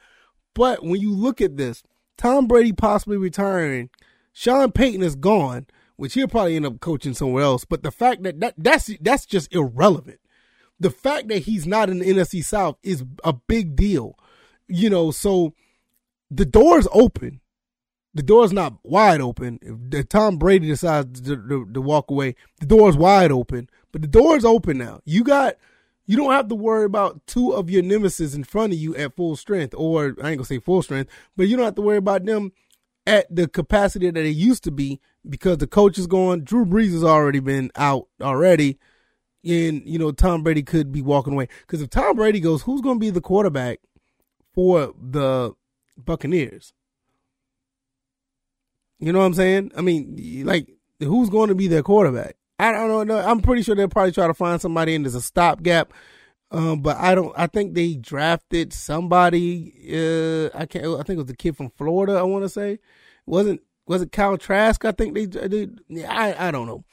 But 0.54 0.83
when 0.83 1.00
you 1.00 1.12
look 1.12 1.40
at 1.40 1.57
this, 1.57 1.83
Tom 2.16 2.46
Brady 2.46 2.72
possibly 2.72 3.18
retiring, 3.18 3.90
Sean 4.33 4.72
Payton 4.72 5.02
is 5.02 5.16
gone, 5.16 5.66
which 5.96 6.14
he'll 6.14 6.28
probably 6.28 6.57
end 6.57 6.66
up 6.66 6.80
coaching 6.80 7.14
somewhere 7.14 7.44
else. 7.44 7.64
But 7.64 7.83
the 7.83 7.90
fact 7.90 8.22
that, 8.22 8.40
that 8.40 8.54
that's 8.57 8.90
that's 9.00 9.26
just 9.26 9.54
irrelevant. 9.54 10.20
The 10.80 10.90
fact 10.90 11.28
that 11.28 11.40
he's 11.40 11.66
not 11.66 11.90
in 11.90 11.98
the 11.98 12.07
NFC 12.07 12.44
South 12.44 12.76
is 12.83 13.04
a 13.22 13.33
big 13.33 13.76
deal. 13.76 14.18
You 14.66 14.90
know, 14.90 15.11
so 15.11 15.54
the 16.30 16.46
door's 16.46 16.88
open 16.92 17.40
the 18.16 18.22
door's 18.22 18.52
not 18.52 18.79
wide 18.83 19.20
open. 19.20 19.59
If 19.92 20.09
Tom 20.09 20.38
Brady 20.38 20.68
decides 20.68 21.20
to, 21.20 21.37
to, 21.37 21.68
to 21.70 21.81
walk 21.83 22.11
away, 22.11 22.35
the 22.61 22.66
door's 22.66 22.96
wide 22.96 23.31
open. 23.31 23.68
But 23.92 24.00
the 24.00 24.09
door's 24.09 24.44
open 24.44 24.79
now. 24.79 25.00
You 25.05 25.22
got 25.22 25.57
you 26.07 26.16
don't 26.16 26.33
have 26.33 26.48
to 26.48 26.55
worry 26.55 26.85
about 26.85 27.26
two 27.26 27.52
of 27.52 27.68
your 27.68 27.83
nemesis 27.83 28.35
in 28.35 28.44
front 28.44 28.72
of 28.72 28.79
you 28.79 28.96
at 28.96 29.14
full 29.16 29.37
strength, 29.37 29.74
or 29.76 30.16
I 30.22 30.31
ain't 30.31 30.38
gonna 30.38 30.44
say 30.44 30.59
full 30.59 30.83
strength, 30.83 31.11
but 31.37 31.48
you 31.48 31.57
don't 31.57 31.66
have 31.66 31.74
to 31.74 31.83
worry 31.83 31.98
about 31.98 32.24
them 32.24 32.52
at 33.07 33.26
the 33.35 33.48
capacity 33.48 34.07
that 34.07 34.14
they 34.14 34.29
used 34.29 34.64
to 34.64 34.70
be 34.70 35.00
because 35.29 35.59
the 35.59 35.66
coach 35.66 35.98
is 35.98 36.07
going. 36.07 36.42
Drew 36.42 36.64
Brees 36.64 36.92
has 36.92 37.05
already 37.05 37.40
been 37.40 37.70
out 37.76 38.09
already, 38.22 38.79
and 39.44 39.83
you 39.85 39.98
know 39.98 40.11
Tom 40.11 40.42
Brady 40.42 40.62
could 40.62 40.90
be 40.90 41.02
walking 41.02 41.35
away. 41.35 41.48
Because 41.61 41.83
if 41.83 41.90
Tom 41.90 42.16
Brady 42.16 42.40
goes, 42.40 42.62
who's 42.62 42.81
going 42.81 42.96
to 42.96 43.00
be 43.00 43.11
the 43.11 43.20
quarterback 43.20 43.81
for 44.55 44.94
the 44.98 45.52
Buccaneers? 45.98 46.72
You 48.98 49.12
know 49.12 49.18
what 49.18 49.26
I'm 49.26 49.35
saying? 49.35 49.72
I 49.76 49.82
mean, 49.82 50.42
like, 50.46 50.68
who's 51.00 51.30
going 51.30 51.48
to 51.48 51.54
be 51.54 51.68
their 51.68 51.82
quarterback? 51.82 52.37
I 52.59 52.72
don't 52.72 53.06
know. 53.06 53.18
I'm 53.18 53.40
pretty 53.40 53.62
sure 53.62 53.74
they'll 53.74 53.88
probably 53.88 54.12
try 54.12 54.26
to 54.26 54.35
find 54.35 54.61
somebody 54.61 54.94
and 54.94 55.04
there's 55.04 55.14
a 55.14 55.20
stopgap. 55.20 55.92
Um, 56.50 56.80
but 56.80 56.96
I 56.96 57.14
don't. 57.14 57.35
I 57.37 57.48
think 57.48 57.74
they 57.74 57.94
drafted 57.94 58.72
somebody. 58.72 59.72
Uh, 59.92 60.56
I 60.56 60.64
can't. 60.64 60.87
I 60.87 61.02
think 61.02 61.11
it 61.11 61.16
was 61.16 61.26
the 61.26 61.37
kid 61.37 61.56
from 61.56 61.70
Florida. 61.70 62.14
I 62.14 62.22
want 62.22 62.44
to 62.44 62.48
say, 62.48 62.78
wasn't 63.26 63.61
was 63.87 64.00
it 64.00 64.12
Kyle 64.12 64.38
Trask? 64.38 64.85
I 64.85 64.92
think 64.92 65.14
they. 65.14 65.26
they 65.26 65.68
I 66.04 66.48
I 66.48 66.50
don't 66.52 66.68
know. 66.68 66.85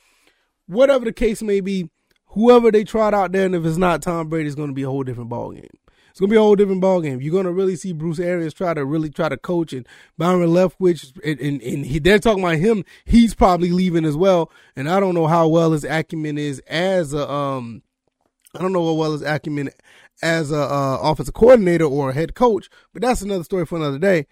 Whatever 0.66 1.06
the 1.06 1.14
case 1.14 1.44
may 1.44 1.62
be, 1.62 1.92
whoever 2.30 2.72
they 2.72 2.84
tried 2.84 3.14
out 3.14 3.32
there, 3.32 3.46
and 3.46 3.54
if 3.54 3.64
it's 3.64 3.78
not 3.78 4.02
Tom 4.02 4.28
Brady, 4.28 4.48
it's 4.48 4.56
going 4.56 4.70
to 4.70 4.74
be 4.74 4.84
a 4.84 4.90
whole 4.90 5.04
different 5.04 5.30
ball 5.30 5.52
game 5.52 5.70
it's 6.14 6.20
gonna 6.20 6.30
be 6.30 6.36
a 6.36 6.40
whole 6.42 6.56
different 6.56 6.80
ballgame. 6.80 7.24
You're 7.24 7.34
gonna 7.34 7.52
really 7.52 7.76
see 7.76 7.92
Bruce 7.92 8.20
Arians 8.20 8.54
try 8.54 8.76
to 8.76 8.86
really 8.86 9.10
try 9.10 9.30
to 9.30 9.36
coach 9.36 9.74
and 9.74 9.88
Byron 10.16 10.50
Leftwich 10.50 11.12
and, 11.26 11.40
and, 11.40 11.60
and 11.60 11.84
he, 11.88 11.98
they're 11.98 12.20
talking 12.20 12.44
about 12.44 12.58
him. 12.58 12.86
He's 13.04 13.34
probably 13.34 13.72
leaving 13.72 14.06
as 14.06 14.16
well. 14.16 14.52
And 14.76 14.88
I 14.88 15.00
don't 15.00 15.16
know 15.16 15.26
how 15.26 15.48
well 15.48 15.72
his 15.72 15.84
acumen 15.84 16.38
is 16.38 16.60
as 16.68 17.16
a 17.16 17.28
um 17.28 17.82
I 18.54 18.62
don't 18.62 18.74
know 18.74 18.86
how 18.86 18.94
well 18.94 19.14
his 19.14 19.24
acumen 19.24 19.72
as 20.22 20.52
a 20.52 20.62
uh, 20.62 21.00
offensive 21.02 21.34
coordinator 21.34 21.86
or 21.86 22.12
a 22.12 22.14
head 22.14 22.36
coach, 22.36 22.70
but 22.94 23.02
that's 23.02 23.24
another 23.24 23.44
story 23.44 23.66
for 23.66 23.78
another 23.78 23.98
day. 23.98 24.28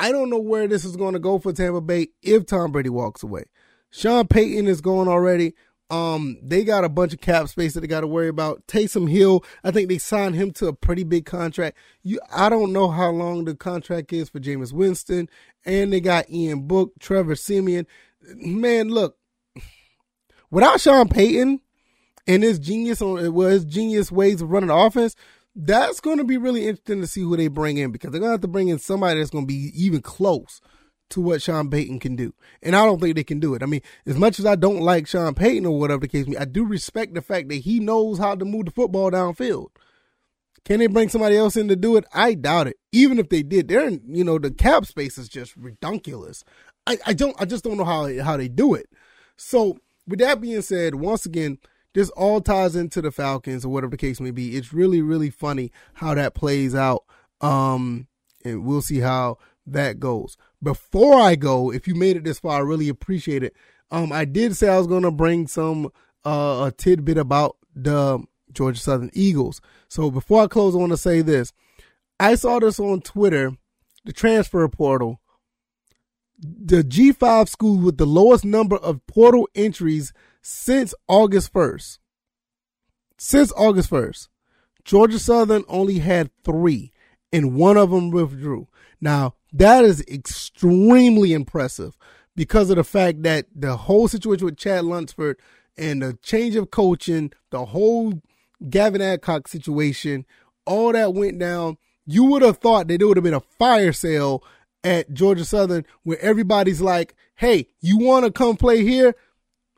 I 0.00 0.10
don't 0.10 0.30
know 0.30 0.40
where 0.40 0.66
this 0.66 0.84
is 0.84 0.96
going 0.96 1.12
to 1.12 1.20
go 1.20 1.38
for 1.38 1.52
Tampa 1.52 1.80
Bay 1.80 2.08
if 2.22 2.46
Tom 2.46 2.72
Brady 2.72 2.88
walks 2.88 3.22
away. 3.22 3.44
Sean 3.90 4.26
Payton 4.26 4.66
is 4.66 4.80
going 4.80 5.06
already. 5.06 5.54
Um, 5.94 6.38
they 6.42 6.64
got 6.64 6.82
a 6.82 6.88
bunch 6.88 7.12
of 7.12 7.20
cap 7.20 7.48
space 7.48 7.74
that 7.74 7.80
they 7.80 7.86
got 7.86 8.00
to 8.00 8.08
worry 8.08 8.26
about. 8.26 8.66
Taysom 8.66 9.08
Hill, 9.08 9.44
I 9.62 9.70
think 9.70 9.88
they 9.88 9.98
signed 9.98 10.34
him 10.34 10.50
to 10.54 10.66
a 10.66 10.72
pretty 10.72 11.04
big 11.04 11.24
contract. 11.24 11.76
You, 12.02 12.18
I 12.34 12.48
don't 12.48 12.72
know 12.72 12.90
how 12.90 13.10
long 13.10 13.44
the 13.44 13.54
contract 13.54 14.12
is 14.12 14.28
for 14.28 14.40
Jameis 14.40 14.72
Winston, 14.72 15.28
and 15.64 15.92
they 15.92 16.00
got 16.00 16.28
Ian 16.28 16.66
Book, 16.66 16.94
Trevor 16.98 17.36
Siemian. 17.36 17.86
Man, 18.22 18.88
look, 18.88 19.18
without 20.50 20.80
Sean 20.80 21.08
Payton 21.08 21.60
and 22.26 22.42
his 22.42 22.58
genius 22.58 23.00
on 23.00 23.32
well, 23.32 23.50
his 23.50 23.64
genius 23.64 24.10
ways 24.10 24.42
of 24.42 24.50
running 24.50 24.68
the 24.68 24.74
offense, 24.74 25.14
that's 25.54 26.00
going 26.00 26.18
to 26.18 26.24
be 26.24 26.38
really 26.38 26.66
interesting 26.66 27.02
to 27.02 27.06
see 27.06 27.20
who 27.20 27.36
they 27.36 27.46
bring 27.46 27.76
in 27.76 27.92
because 27.92 28.10
they're 28.10 28.20
going 28.20 28.30
to 28.30 28.34
have 28.34 28.40
to 28.40 28.48
bring 28.48 28.66
in 28.66 28.80
somebody 28.80 29.20
that's 29.20 29.30
going 29.30 29.44
to 29.44 29.52
be 29.52 29.70
even 29.76 30.02
close 30.02 30.60
to 31.10 31.20
what 31.20 31.42
Sean 31.42 31.70
Payton 31.70 32.00
can 32.00 32.16
do. 32.16 32.34
And 32.62 32.74
I 32.74 32.84
don't 32.84 33.00
think 33.00 33.16
they 33.16 33.24
can 33.24 33.40
do 33.40 33.54
it. 33.54 33.62
I 33.62 33.66
mean, 33.66 33.82
as 34.06 34.16
much 34.16 34.38
as 34.38 34.46
I 34.46 34.56
don't 34.56 34.80
like 34.80 35.06
Sean 35.06 35.34
Payton 35.34 35.66
or 35.66 35.78
whatever 35.78 36.00
the 36.00 36.08
case 36.08 36.26
may 36.26 36.32
be, 36.32 36.38
I 36.38 36.44
do 36.44 36.64
respect 36.64 37.14
the 37.14 37.22
fact 37.22 37.48
that 37.48 37.56
he 37.56 37.80
knows 37.80 38.18
how 38.18 38.34
to 38.34 38.44
move 38.44 38.66
the 38.66 38.70
football 38.70 39.10
downfield. 39.10 39.68
Can 40.64 40.80
they 40.80 40.86
bring 40.86 41.10
somebody 41.10 41.36
else 41.36 41.56
in 41.56 41.68
to 41.68 41.76
do 41.76 41.96
it? 41.96 42.06
I 42.12 42.34
doubt 42.34 42.68
it. 42.68 42.76
Even 42.90 43.18
if 43.18 43.28
they 43.28 43.42
did, 43.42 43.68
they're 43.68 43.86
in, 43.86 44.00
you 44.06 44.24
know, 44.24 44.38
the 44.38 44.50
cap 44.50 44.86
space 44.86 45.18
is 45.18 45.28
just 45.28 45.54
ridiculous. 45.56 46.42
I, 46.86 46.98
I 47.06 47.12
don't 47.12 47.36
I 47.40 47.44
just 47.44 47.64
don't 47.64 47.76
know 47.76 47.84
how 47.84 48.22
how 48.22 48.36
they 48.36 48.48
do 48.48 48.74
it. 48.74 48.86
So 49.36 49.78
with 50.06 50.20
that 50.20 50.40
being 50.40 50.62
said, 50.62 50.94
once 50.94 51.26
again, 51.26 51.58
this 51.94 52.10
all 52.10 52.40
ties 52.40 52.76
into 52.76 53.00
the 53.00 53.10
Falcons 53.10 53.64
or 53.64 53.68
whatever 53.68 53.92
the 53.92 53.96
case 53.96 54.20
may 54.20 54.30
be. 54.30 54.56
It's 54.56 54.72
really, 54.72 55.00
really 55.00 55.30
funny 55.30 55.70
how 55.94 56.14
that 56.14 56.34
plays 56.34 56.74
out. 56.74 57.04
Um, 57.40 58.08
and 58.44 58.64
we'll 58.64 58.82
see 58.82 59.00
how 59.00 59.38
that 59.66 60.00
goes. 60.00 60.36
Before 60.64 61.20
I 61.20 61.36
go, 61.36 61.70
if 61.70 61.86
you 61.86 61.94
made 61.94 62.16
it 62.16 62.24
this 62.24 62.40
far, 62.40 62.56
I 62.56 62.60
really 62.60 62.88
appreciate 62.88 63.42
it. 63.42 63.54
Um, 63.90 64.10
I 64.10 64.24
did 64.24 64.56
say 64.56 64.68
I 64.68 64.78
was 64.78 64.86
gonna 64.88 65.12
bring 65.12 65.46
some 65.46 65.90
uh, 66.24 66.68
a 66.68 66.72
tidbit 66.76 67.18
about 67.18 67.56
the 67.76 68.24
Georgia 68.52 68.80
Southern 68.80 69.10
Eagles. 69.12 69.60
So 69.88 70.10
before 70.10 70.42
I 70.42 70.46
close, 70.46 70.74
I 70.74 70.78
want 70.78 70.92
to 70.92 70.96
say 70.96 71.20
this. 71.20 71.52
I 72.18 72.36
saw 72.36 72.58
this 72.58 72.80
on 72.80 73.00
Twitter, 73.02 73.52
the 74.04 74.12
transfer 74.12 74.66
portal. 74.68 75.20
The 76.38 76.82
G5 76.82 77.48
school 77.48 77.78
with 77.78 77.96
the 77.96 78.06
lowest 78.06 78.44
number 78.44 78.76
of 78.76 79.06
portal 79.06 79.48
entries 79.54 80.12
since 80.42 80.94
August 81.08 81.52
1st. 81.52 81.98
Since 83.18 83.52
August 83.52 83.90
1st. 83.90 84.28
Georgia 84.84 85.18
Southern 85.18 85.64
only 85.68 86.00
had 86.00 86.30
three, 86.44 86.92
and 87.32 87.54
one 87.54 87.76
of 87.76 87.90
them 87.90 88.10
withdrew. 88.10 88.68
Now, 89.04 89.34
that 89.52 89.84
is 89.84 90.02
extremely 90.08 91.34
impressive 91.34 91.94
because 92.34 92.70
of 92.70 92.76
the 92.76 92.84
fact 92.84 93.22
that 93.24 93.44
the 93.54 93.76
whole 93.76 94.08
situation 94.08 94.46
with 94.46 94.56
Chad 94.56 94.86
Lunsford 94.86 95.38
and 95.76 96.00
the 96.00 96.14
change 96.22 96.56
of 96.56 96.70
coaching, 96.70 97.30
the 97.50 97.66
whole 97.66 98.22
Gavin 98.70 99.02
Adcock 99.02 99.46
situation, 99.46 100.24
all 100.64 100.90
that 100.92 101.12
went 101.12 101.38
down, 101.38 101.76
you 102.06 102.24
would 102.24 102.40
have 102.40 102.56
thought 102.56 102.88
that 102.88 103.02
it 103.02 103.04
would 103.04 103.18
have 103.18 103.24
been 103.24 103.34
a 103.34 103.40
fire 103.40 103.92
sale 103.92 104.42
at 104.82 105.12
Georgia 105.12 105.44
Southern 105.44 105.84
where 106.04 106.18
everybody's 106.20 106.80
like, 106.80 107.14
hey, 107.34 107.68
you 107.82 107.98
want 107.98 108.24
to 108.24 108.32
come 108.32 108.56
play 108.56 108.82
here? 108.82 109.14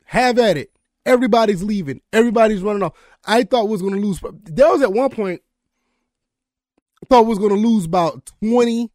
Have 0.05 0.39
at 0.39 0.55
it. 0.55 0.71
Everybody's 1.05 1.63
leaving. 1.63 1.99
Everybody's 2.13 2.61
running 2.61 2.83
off. 2.83 2.93
I 3.25 3.43
thought 3.43 3.67
was 3.67 3.81
going 3.81 3.93
to 3.93 3.99
lose. 3.99 4.21
There 4.43 4.69
was 4.69 4.81
at 4.81 4.93
one 4.93 5.09
point, 5.09 5.41
I 7.03 7.07
thought 7.07 7.25
was 7.25 7.39
going 7.39 7.53
to 7.61 7.67
lose 7.67 7.83
about 7.83 8.31
20, 8.39 8.89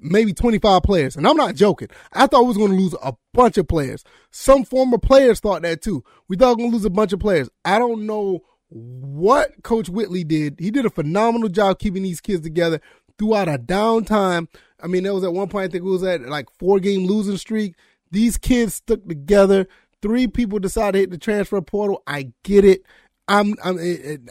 maybe 0.00 0.32
25 0.32 0.82
players. 0.82 1.16
And 1.16 1.26
I'm 1.26 1.36
not 1.36 1.54
joking. 1.54 1.88
I 2.12 2.26
thought 2.26 2.42
we 2.42 2.48
was 2.48 2.56
going 2.56 2.72
to 2.72 2.76
lose 2.76 2.94
a 3.02 3.14
bunch 3.34 3.58
of 3.58 3.68
players. 3.68 4.04
Some 4.30 4.64
former 4.64 4.98
players 4.98 5.40
thought 5.40 5.62
that 5.62 5.82
too. 5.82 6.04
We 6.28 6.36
thought 6.36 6.56
we 6.56 6.64
were 6.64 6.68
going 6.68 6.70
to 6.70 6.76
lose 6.76 6.84
a 6.84 6.90
bunch 6.90 7.12
of 7.12 7.20
players. 7.20 7.48
I 7.64 7.78
don't 7.78 8.06
know 8.06 8.40
what 8.70 9.62
Coach 9.62 9.88
Whitley 9.88 10.24
did. 10.24 10.56
He 10.58 10.70
did 10.70 10.86
a 10.86 10.90
phenomenal 10.90 11.48
job 11.48 11.78
keeping 11.78 12.02
these 12.02 12.20
kids 12.20 12.42
together 12.42 12.80
throughout 13.18 13.48
a 13.48 13.58
downtime. 13.58 14.48
I 14.80 14.86
mean, 14.86 15.02
there 15.02 15.14
was 15.14 15.24
at 15.24 15.32
one 15.32 15.48
point, 15.48 15.64
I 15.64 15.68
think 15.72 15.84
it 15.84 15.88
was 15.88 16.04
at 16.04 16.22
like 16.22 16.46
four 16.58 16.78
game 16.80 17.06
losing 17.06 17.36
streak. 17.36 17.74
These 18.10 18.36
kids 18.36 18.74
stuck 18.74 19.04
together. 19.06 19.66
Three 20.00 20.28
people 20.28 20.58
decided 20.58 20.92
to 20.92 20.98
hit 21.00 21.10
the 21.10 21.18
transfer 21.18 21.60
portal. 21.60 22.02
I 22.06 22.32
get 22.44 22.64
it. 22.64 22.82
I'm 23.28 23.54
I'm 23.62 23.78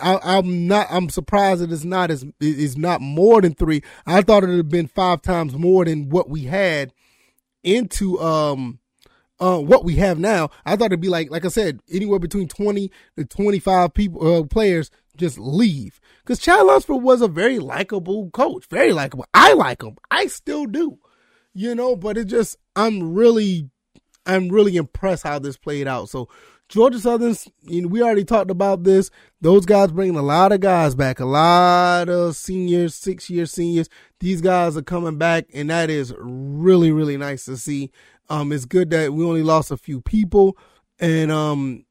I'm 0.02 0.68
not 0.68 0.88
I'm 0.90 1.10
surprised 1.10 1.62
that 1.62 1.72
it's 1.72 1.86
not 1.86 2.12
as 2.12 2.26
it's 2.40 2.78
not 2.78 3.00
more 3.00 3.42
than 3.42 3.54
three. 3.54 3.84
I 4.06 4.22
thought 4.22 4.44
it 4.44 4.48
would 4.48 4.58
have 4.58 4.70
been 4.70 4.88
five 4.88 5.22
times 5.22 5.54
more 5.54 5.86
than 5.86 6.10
what 6.10 6.30
we 6.30 6.44
had 6.44 6.94
into 7.64 8.20
um 8.20 8.80
uh, 9.40 9.60
what 9.60 9.86
we 9.86 9.96
have 9.98 10.18
now. 10.18 10.50
I 10.66 10.76
thought 10.76 10.88
it'd 10.88 11.00
be 11.00 11.10
like 11.10 11.30
like 11.30 11.46
I 11.46 11.50
said, 11.50 11.80
anywhere 11.92 12.20
between 12.20 12.48
twenty 12.48 12.92
to 13.18 13.26
twenty 13.26 13.60
five 13.60 13.94
people 13.94 14.40
uh, 14.40 14.44
players 14.44 14.90
just 15.16 15.38
leave 15.38 16.00
because 16.24 16.40
Chad 16.40 16.66
Lunsford 16.66 17.02
was 17.02 17.22
a 17.22 17.28
very 17.28 17.60
likable 17.60 18.30
coach, 18.32 18.66
very 18.68 18.94
likable. 18.94 19.26
I 19.34 19.54
like 19.54 19.84
him. 19.84 19.96
I 20.10 20.28
still 20.28 20.66
do, 20.66 20.98
you 21.54 21.76
know. 21.76 21.96
But 21.96 22.18
it 22.18 22.26
just 22.26 22.58
I'm 22.76 23.14
really 23.14 23.70
I'm 24.26 24.50
really 24.50 24.76
impressed 24.76 25.24
how 25.24 25.40
this 25.40 25.58
played 25.58 25.88
out. 25.88 26.10
So 26.10 26.30
Georgia 26.70 27.00
Southern, 27.00 27.36
you 27.64 27.84
know, 27.84 27.88
we 27.88 28.02
already 28.02 28.26
talked 28.26 28.52
about 28.52 28.84
this. 28.84 29.10
Those 29.40 29.66
guys 29.66 29.92
bringing 29.92 30.18
a 30.18 30.22
lot 30.22 30.52
of 30.52 30.60
guys 30.60 30.96
back, 30.96 31.20
a 31.20 31.26
lot 31.26 32.10
of 32.10 32.36
seniors, 32.36 32.94
six 32.94 33.30
year 33.30 33.46
seniors. 33.46 33.88
These 34.20 34.42
guys 34.42 34.76
are 34.76 34.82
coming 34.82 35.18
back, 35.18 35.46
and 35.54 35.70
that 35.70 35.90
is 35.90 36.14
really, 36.18 36.92
really 36.92 37.16
nice 37.16 37.46
to 37.46 37.56
see. 37.56 37.92
Um, 38.30 38.52
it's 38.52 38.66
good 38.66 38.90
that 38.90 39.14
we 39.14 39.24
only 39.24 39.44
lost 39.44 39.72
a 39.72 39.78
few 39.78 40.02
people, 40.02 40.58
and 41.00 41.32
um, 41.32 41.86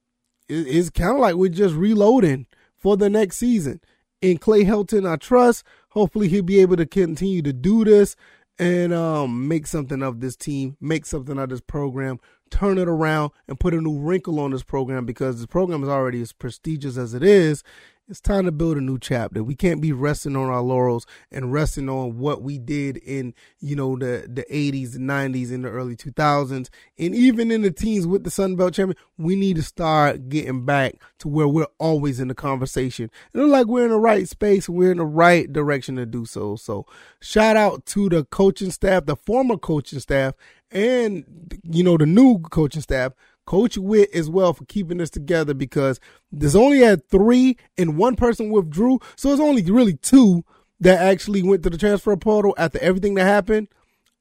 it, 0.49 0.67
it's 0.67 0.91
kind 0.91 1.13
of 1.13 1.21
like 1.21 1.37
we're 1.37 1.49
just 1.49 1.75
reloading 1.75 2.47
for 2.77 2.99
the 2.99 3.09
next 3.09 3.39
season. 3.39 3.81
In 4.21 4.37
Clay 4.37 4.65
Helton, 4.65 5.11
I 5.11 5.17
trust. 5.17 5.65
Hopefully, 5.91 6.29
he'll 6.29 6.43
be 6.43 6.61
able 6.61 6.77
to 6.77 6.87
continue 6.87 7.41
to 7.41 7.53
do 7.55 7.85
this 7.85 8.15
and 8.59 8.93
um, 8.93 9.49
make 9.49 9.67
something 9.67 10.03
of 10.03 10.21
this 10.21 10.37
team, 10.37 10.77
make 10.81 11.07
something 11.07 11.39
of 11.39 11.49
this 11.49 11.61
program 11.61 12.19
turn 12.51 12.79
it 12.79 12.89
around 12.89 13.33
and 13.49 13.59
put 13.59 13.75
a 13.75 13.81
new 13.81 13.99
wrinkle 13.99 14.41
on 14.41 14.51
this 14.51 14.63
program 14.63 15.05
because 15.05 15.41
the 15.41 15.47
program 15.47 15.83
is 15.83 15.89
already 15.89 16.21
as 16.23 16.33
prestigious 16.33 16.97
as 16.97 17.15
it 17.15 17.23
is. 17.23 17.63
It's 18.09 18.21
time 18.21 18.45
to 18.45 18.53
build 18.53 18.77
a 18.77 18.81
new 18.81 19.01
chapter. 19.01 19.43
We 19.43 19.57
can't 19.57 19.81
be 19.81 19.91
resting 19.91 20.37
on 20.37 20.49
our 20.49 20.61
laurels 20.61 21.09
and 21.33 21.53
resting 21.53 21.89
on 21.89 22.19
what 22.19 22.41
we 22.41 22.57
did 22.57 22.99
in, 22.99 23.35
you 23.59 23.75
know, 23.75 23.99
the, 23.99 24.29
the 24.33 24.47
80s, 24.49 24.93
the 24.93 25.01
90s, 25.01 25.51
in 25.51 25.63
the 25.63 25.71
early 25.71 25.97
2000s, 25.97 26.69
and 26.99 27.15
even 27.17 27.51
in 27.51 27.63
the 27.63 27.73
teens 27.73 28.07
with 28.07 28.23
the 28.23 28.31
Sun 28.31 28.55
Belt 28.55 28.75
champion. 28.75 28.97
We 29.19 29.35
need 29.35 29.57
to 29.57 29.63
start 29.65 30.29
getting 30.29 30.65
back 30.65 30.95
to 31.19 31.27
where 31.27 31.49
we're 31.49 31.67
always 31.79 32.21
in 32.21 32.29
the 32.29 32.35
conversation. 32.35 33.11
And 33.35 33.43
look 33.43 33.51
like 33.51 33.67
we're 33.67 33.87
in 33.87 33.91
the 33.91 33.99
right 33.99 34.29
space. 34.29 34.69
We're 34.69 34.93
in 34.93 34.99
the 34.99 35.05
right 35.05 35.53
direction 35.53 35.97
to 35.97 36.07
do 36.07 36.27
so. 36.27 36.55
So 36.55 36.87
shout 37.21 37.57
out 37.57 37.87
to 37.87 38.09
the 38.09 38.23
coaching 38.25 38.71
staff, 38.71 39.07
the 39.07 39.17
former 39.17 39.57
coaching 39.57 39.99
staff, 39.99 40.35
and 40.71 41.25
you 41.65 41.83
know 41.83 41.97
the 41.97 42.07
new 42.07 42.39
coaching 42.39 42.83
staff, 42.83 43.15
Coach 43.47 43.79
Witt 43.79 44.11
as 44.15 44.29
well 44.29 44.53
for 44.53 44.65
keeping 44.67 44.99
this 44.99 45.11
together 45.11 45.55
because 45.55 46.01
there's 46.31 46.57
only 46.57 46.81
had 46.81 47.09
three 47.09 47.57
and 47.79 47.97
one 47.97 48.17
person 48.17 48.51
withdrew, 48.51 49.01
so 49.17 49.31
it's 49.31 49.41
only 49.41 49.63
really 49.71 49.95
two 49.95 50.45
that 50.81 51.01
actually 51.01 51.43
went 51.43 51.63
to 51.63 51.71
the 51.71 51.79
transfer 51.79 52.17
portal 52.17 52.55
after 52.59 52.79
everything 52.81 53.15
that 53.15 53.25
happened. 53.25 53.69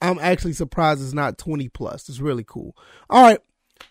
I'm 0.02 0.20
actually 0.20 0.54
surprised 0.54 1.02
it's 1.02 1.14
not 1.14 1.38
20 1.38 1.70
plus. 1.70 2.08
It's 2.08 2.20
really 2.20 2.44
cool. 2.46 2.76
All 3.10 3.24
right. 3.24 3.40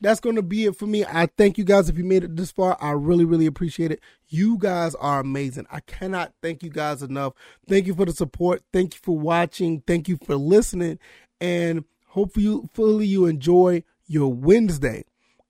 That's 0.01 0.21
going 0.21 0.37
to 0.37 0.43
be 0.43 0.65
it 0.65 0.77
for 0.77 0.87
me. 0.87 1.05
I 1.05 1.27
thank 1.37 1.59
you 1.59 1.65
guys 1.65 1.91
if 1.91 1.99
you 1.99 2.05
made 2.05 2.25
it 2.25 2.37
this 2.37 2.51
far. 2.51 2.77
I 2.81 2.93
really, 2.93 3.27
really 3.27 3.45
appreciate 3.45 3.93
it. 3.93 4.01
You 4.29 4.57
guys 4.59 4.95
are 4.95 5.21
amazing. 5.21 5.67
I 5.71 5.81
cannot 5.81 6.33
thank 6.43 6.63
you 6.63 6.71
guys 6.71 7.03
enough. 7.03 7.35
Thank 7.69 7.87
you 7.87 7.95
for 7.95 8.07
the 8.07 8.13
support. 8.13 8.63
Thank 8.73 8.95
you 8.95 9.01
for 9.03 9.17
watching. 9.17 9.83
Thank 9.87 10.09
you 10.09 10.19
for 10.25 10.37
listening. 10.37 10.99
And 11.39 11.85
Hopefully, 12.15 12.61
fully 12.73 13.07
you 13.07 13.27
enjoy 13.27 13.83
your 14.07 14.33
Wednesday. 14.33 15.05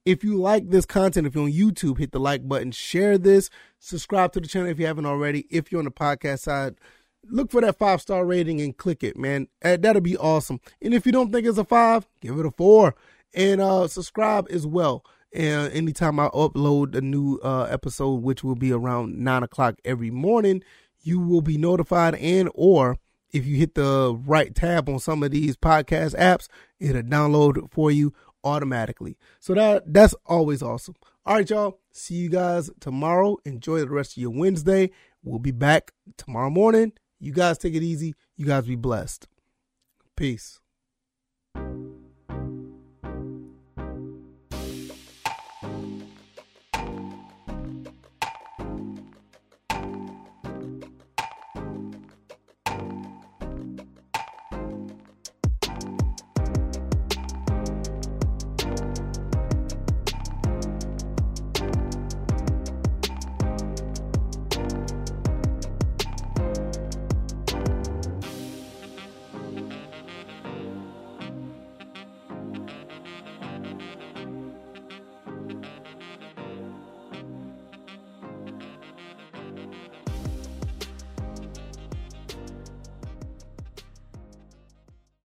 If 0.05 0.23
you 0.23 0.37
like 0.37 0.69
this 0.69 0.85
content, 0.85 1.27
if 1.27 1.35
you're 1.35 1.45
on 1.45 1.53
YouTube, 1.53 1.99
hit 1.99 2.12
the 2.12 2.21
like 2.21 2.47
button, 2.47 2.73
share 2.73 3.17
this, 3.17 3.49
subscribe 3.79 4.33
to 4.33 4.40
the 4.40 4.47
channel 4.47 4.69
if 4.69 4.79
you 4.79 4.87
haven't 4.87 5.07
already. 5.07 5.47
If 5.51 5.73
you're 5.73 5.79
on 5.79 5.87
the 5.87 5.90
podcast 5.90 6.40
side, 6.40 6.75
look 7.27 7.51
for 7.51 7.62
that 7.62 7.79
five 7.79 8.03
star 8.03 8.27
rating 8.27 8.61
and 8.61 8.77
click 8.77 9.03
it, 9.03 9.17
man. 9.17 9.49
That'll 9.62 10.03
be 10.03 10.17
awesome. 10.17 10.61
And 10.83 10.93
if 10.93 11.07
you 11.07 11.12
don't 11.12 11.33
think 11.33 11.47
it's 11.47 11.57
a 11.57 11.64
five, 11.64 12.07
give 12.21 12.38
it 12.38 12.45
a 12.45 12.51
four. 12.51 12.95
And 13.33 13.61
uh, 13.61 13.88
subscribe 13.88 14.47
as 14.51 14.67
well. 14.67 15.05
And 15.33 15.73
anytime 15.73 16.21
I 16.21 16.29
upload 16.29 16.95
a 16.95 17.01
new 17.01 17.40
uh, 17.43 17.64
episode, 17.64 18.23
which 18.23 18.45
will 18.45 18.55
be 18.55 18.73
around 18.73 19.19
nine 19.19 19.43
o'clock 19.43 19.77
every 19.85 20.11
morning, 20.11 20.62
you 21.01 21.19
will 21.19 21.40
be 21.40 21.57
notified 21.59 22.14
and 22.17 22.51
or 22.55 22.99
if 23.35 23.45
you 23.45 23.57
hit 23.57 23.75
the 23.75 24.17
right 24.27 24.55
tab 24.55 24.88
on 24.88 25.01
some 25.01 25.25
of 25.25 25.33
these 25.33 25.57
podcast 25.57 26.17
apps, 26.17 26.47
it'll 26.79 27.03
download 27.03 27.69
for 27.73 27.90
you 27.90 28.14
automatically. 28.44 29.16
So 29.40 29.54
that 29.54 29.92
that's 29.92 30.14
always 30.26 30.62
awesome. 30.62 30.94
All 31.26 31.37
right, 31.37 31.48
y'all. 31.48 31.80
See 31.92 32.14
you 32.14 32.28
guys 32.28 32.70
tomorrow. 32.80 33.38
Enjoy 33.44 33.80
the 33.80 33.88
rest 33.88 34.12
of 34.12 34.18
your 34.18 34.30
Wednesday. 34.30 34.90
We'll 35.22 35.38
be 35.38 35.52
back 35.52 35.92
tomorrow 36.16 36.50
morning. 36.50 36.92
You 37.18 37.33
guys 37.33 37.57
take 37.59 37.74
it 37.74 37.83
easy. 37.83 38.14
You 38.37 38.46
guys 38.46 38.66
be 38.66 38.76
blessed. 38.76 39.26
Peace. 40.16 40.61